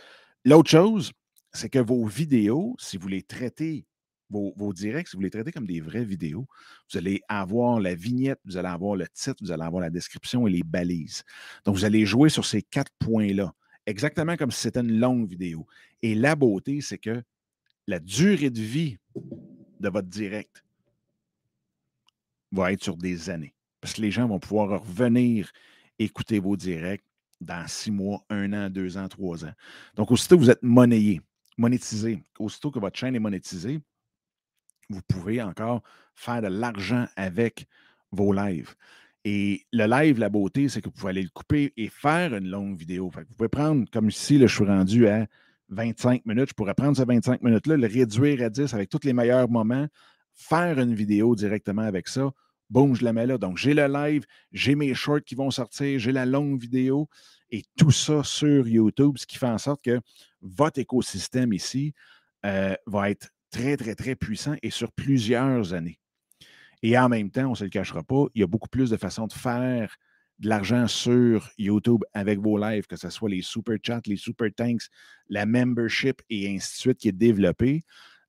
L'autre 0.45 0.69
chose, 0.69 1.11
c'est 1.53 1.69
que 1.69 1.79
vos 1.79 2.05
vidéos, 2.05 2.75
si 2.79 2.97
vous 2.97 3.07
les 3.07 3.23
traitez 3.23 3.85
vos, 4.29 4.73
directs, 4.73 5.07
si 5.07 5.15
vous 5.15 5.23
les 5.23 5.29
traitez 5.29 5.51
comme 5.51 5.65
des 5.65 5.81
vraies 5.81 6.05
vidéos, 6.05 6.47
vous 6.91 6.97
allez 6.97 7.21
avoir 7.27 7.79
la 7.79 7.95
vignette, 7.95 8.39
vous 8.45 8.57
allez 8.57 8.67
avoir 8.67 8.95
le 8.95 9.07
titre, 9.07 9.37
vous 9.41 9.51
allez 9.51 9.63
avoir 9.63 9.81
la 9.81 9.89
description 9.89 10.47
et 10.47 10.51
les 10.51 10.63
balises. 10.63 11.23
Donc, 11.65 11.75
vous 11.75 11.85
allez 11.85 12.05
jouer 12.05 12.29
sur 12.29 12.45
ces 12.45 12.61
quatre 12.61 12.91
points-là, 12.99 13.53
exactement 13.85 14.37
comme 14.37 14.51
si 14.51 14.61
c'était 14.61 14.81
une 14.81 14.99
longue 14.99 15.27
vidéo. 15.27 15.65
Et 16.01 16.15
la 16.15 16.35
beauté, 16.35 16.81
c'est 16.81 16.97
que 16.97 17.23
la 17.87 17.99
durée 17.99 18.49
de 18.49 18.61
vie 18.61 18.97
de 19.79 19.89
votre 19.89 20.07
direct 20.07 20.63
va 22.51 22.71
être 22.71 22.83
sur 22.83 22.97
des 22.97 23.29
années. 23.29 23.53
Parce 23.81 23.93
que 23.93 24.01
les 24.01 24.11
gens 24.11 24.27
vont 24.27 24.39
pouvoir 24.39 24.81
revenir 24.81 25.51
écouter 25.97 26.39
vos 26.39 26.55
directs 26.55 27.03
dans 27.41 27.67
six 27.67 27.91
mois, 27.91 28.23
un 28.29 28.51
an, 28.53 28.69
deux 28.69 28.97
ans, 28.97 29.07
trois 29.07 29.45
ans. 29.45 29.53
Donc, 29.95 30.11
aussitôt 30.11 30.37
que 30.37 30.41
vous 30.41 30.49
êtes 30.49 30.63
monnayé, 30.63 31.21
monétisé, 31.57 32.23
aussitôt 32.37 32.71
que 32.71 32.79
votre 32.79 32.97
chaîne 32.97 33.15
est 33.15 33.19
monétisée, 33.19 33.79
vous 34.89 35.01
pouvez 35.07 35.41
encore 35.41 35.81
faire 36.15 36.41
de 36.41 36.47
l'argent 36.47 37.05
avec 37.15 37.65
vos 38.11 38.33
lives. 38.33 38.73
Et 39.25 39.65
le 39.73 39.85
live, 39.85 40.19
la 40.19 40.29
beauté, 40.29 40.69
c'est 40.69 40.81
que 40.81 40.85
vous 40.85 40.93
pouvez 40.93 41.09
aller 41.09 41.23
le 41.23 41.29
couper 41.29 41.73
et 41.77 41.89
faire 41.89 42.35
une 42.35 42.49
longue 42.49 42.77
vidéo. 42.77 43.09
vous 43.13 43.35
pouvez 43.35 43.49
prendre, 43.49 43.85
comme 43.91 44.09
ici, 44.09 44.39
je 44.39 44.47
suis 44.47 44.65
rendu 44.65 45.07
à 45.07 45.27
25 45.69 46.25
minutes. 46.25 46.49
Je 46.49 46.53
pourrais 46.53 46.73
prendre 46.73 46.95
ces 46.95 47.05
25 47.05 47.41
minutes-là, 47.41 47.77
le 47.77 47.87
réduire 47.87 48.43
à 48.43 48.49
10 48.49 48.73
avec 48.73 48.89
tous 48.89 49.01
les 49.03 49.13
meilleurs 49.13 49.49
moments, 49.49 49.87
faire 50.33 50.79
une 50.79 50.93
vidéo 50.93 51.35
directement 51.35 51.81
avec 51.81 52.07
ça. 52.07 52.31
Boum, 52.69 52.95
je 52.95 53.03
la 53.03 53.13
mets 53.13 53.25
là. 53.25 53.37
Donc, 53.37 53.57
j'ai 53.57 53.73
le 53.73 53.87
live, 53.87 54.25
j'ai 54.51 54.75
mes 54.75 54.93
shorts 54.93 55.23
qui 55.25 55.35
vont 55.35 55.51
sortir, 55.51 55.99
j'ai 55.99 56.11
la 56.11 56.25
longue 56.25 56.59
vidéo 56.59 57.09
et 57.51 57.63
tout 57.77 57.91
ça 57.91 58.23
sur 58.23 58.67
YouTube, 58.67 59.17
ce 59.17 59.25
qui 59.25 59.37
fait 59.37 59.47
en 59.47 59.57
sorte 59.57 59.83
que 59.83 59.99
votre 60.41 60.79
écosystème 60.79 61.51
ici 61.51 61.93
euh, 62.45 62.75
va 62.85 63.09
être 63.09 63.29
très, 63.51 63.77
très, 63.77 63.95
très 63.95 64.15
puissant 64.15 64.55
et 64.61 64.69
sur 64.69 64.91
plusieurs 64.91 65.73
années. 65.73 65.99
Et 66.81 66.97
en 66.97 67.09
même 67.09 67.29
temps, 67.29 67.47
on 67.47 67.51
ne 67.51 67.55
se 67.55 67.63
le 67.63 67.69
cachera 67.69 68.03
pas, 68.03 68.25
il 68.33 68.41
y 68.41 68.43
a 68.43 68.47
beaucoup 68.47 68.69
plus 68.69 68.89
de 68.89 68.97
façons 68.97 69.27
de 69.27 69.33
faire 69.33 69.95
de 70.39 70.47
l'argent 70.47 70.87
sur 70.87 71.49
YouTube 71.57 72.03
avec 72.13 72.39
vos 72.39 72.57
lives, 72.57 72.87
que 72.87 72.95
ce 72.95 73.09
soit 73.09 73.29
les 73.29 73.41
super 73.41 73.77
chats, 73.83 74.01
les 74.05 74.15
super 74.15 74.49
tanks, 74.55 74.83
la 75.27 75.45
membership 75.45 76.21
et 76.29 76.47
ainsi 76.47 76.77
de 76.77 76.79
suite 76.79 76.97
qui 76.97 77.09
est 77.09 77.13
développé, 77.13 77.83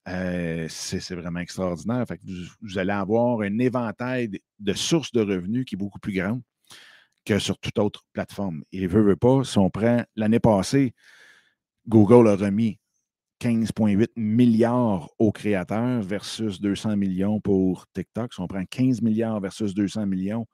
euh, 0.08 0.66
c'est 0.68 1.14
vraiment 1.14 1.40
extraordinaire. 1.40 2.04
Fait 2.06 2.20
vous, 2.60 2.78
allez 2.78 2.92
avoir 2.92 3.42
un 3.42 3.58
éventail 3.58 4.28
de, 4.58 4.72
sources 4.72 5.12
de 5.12 5.20
revenus 5.20 5.64
qui 5.64 5.76
est 5.76 5.78
beaucoup 5.78 6.00
plus 6.00 6.12
grand 6.12 6.40
que 7.24 7.38
sur 7.38 7.58
toute 7.58 7.78
autre 7.78 8.04
plateforme. 8.12 8.64
Et 8.72 8.86
veut, 8.86 9.02
veut 9.02 9.16
pas, 9.16 9.44
si 9.44 9.58
on 9.58 9.70
prend 9.70 10.04
l'année 10.16 10.40
passée, 10.40 10.94
Google 11.86 12.28
a 12.28 12.36
remis 12.36 12.78
15,8 13.40 14.08
milliards 14.16 15.08
aux 15.18 15.32
créateurs 15.32 16.02
versus 16.02 16.60
200 16.60 16.96
millions 16.96 17.40
pour 17.40 17.86
TikTok. 17.94 18.34
Si 18.34 18.40
on 18.40 18.46
prend 18.46 18.64
15 18.64 19.00
milliards 19.00 19.40
versus 19.40 19.74
200 19.74 20.06
millions, 20.06 20.46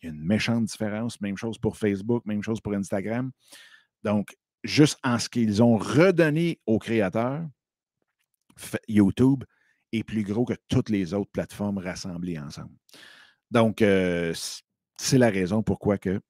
il 0.00 0.06
y 0.06 0.08
a 0.10 0.14
une 0.14 0.24
méchante 0.24 0.64
différence. 0.64 1.20
Même 1.20 1.36
chose 1.36 1.58
pour 1.58 1.76
Facebook, 1.76 2.24
même 2.26 2.42
chose 2.42 2.60
pour 2.60 2.74
Instagram. 2.74 3.30
Donc, 4.02 4.36
juste 4.64 4.98
en 5.04 5.18
ce 5.18 5.28
qu'ils 5.28 5.62
ont 5.62 5.76
redonné 5.76 6.60
aux 6.66 6.78
créateurs, 6.78 7.46
YouTube 8.88 9.44
est 9.92 10.02
plus 10.02 10.24
gros 10.24 10.44
que 10.44 10.54
toutes 10.68 10.88
les 10.88 11.14
autres 11.14 11.30
plateformes 11.30 11.78
rassemblées 11.78 12.38
ensemble. 12.38 12.74
Donc, 13.50 13.82
euh, 13.82 14.34
c'est 14.96 15.18
la 15.18 15.30
raison 15.30 15.62
pourquoi 15.62 15.98
que 15.98 16.20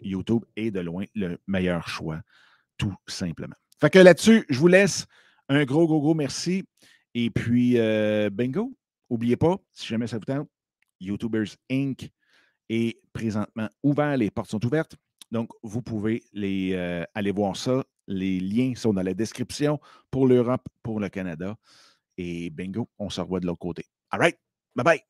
YouTube 0.00 0.44
est 0.56 0.70
de 0.70 0.80
loin 0.80 1.04
le 1.14 1.38
meilleur 1.46 1.86
choix, 1.88 2.20
tout 2.76 2.94
simplement. 3.06 3.54
Fait 3.80 3.90
que 3.90 3.98
là-dessus, 3.98 4.46
je 4.48 4.58
vous 4.58 4.68
laisse 4.68 5.06
un 5.50 5.64
gros, 5.64 5.86
gros, 5.86 6.00
gros 6.00 6.14
merci. 6.14 6.64
Et 7.14 7.28
puis, 7.28 7.76
euh, 7.76 8.30
bingo, 8.30 8.72
n'oubliez 9.10 9.36
pas, 9.36 9.58
si 9.72 9.88
jamais 9.88 10.06
ça 10.06 10.16
vous 10.16 10.24
tente, 10.24 10.48
YouTubers 11.00 11.56
Inc. 11.70 12.08
est 12.68 13.00
présentement 13.12 13.68
ouvert, 13.82 14.16
les 14.16 14.30
portes 14.30 14.50
sont 14.50 14.64
ouvertes. 14.64 14.96
Donc, 15.30 15.50
vous 15.62 15.82
pouvez 15.82 16.22
les, 16.32 16.72
euh, 16.74 17.04
aller 17.14 17.32
voir 17.32 17.56
ça. 17.56 17.84
Les 18.06 18.40
liens 18.40 18.74
sont 18.74 18.92
dans 18.92 19.02
la 19.02 19.14
description 19.14 19.80
pour 20.10 20.26
l'Europe, 20.26 20.66
pour 20.82 21.00
le 21.00 21.08
Canada. 21.08 21.56
Et 22.16 22.50
bingo, 22.50 22.88
on 22.98 23.10
se 23.10 23.20
revoit 23.20 23.40
de 23.40 23.46
l'autre 23.46 23.58
côté. 23.58 23.84
All 24.10 24.20
right, 24.20 24.38
bye 24.74 24.84
bye. 24.84 25.09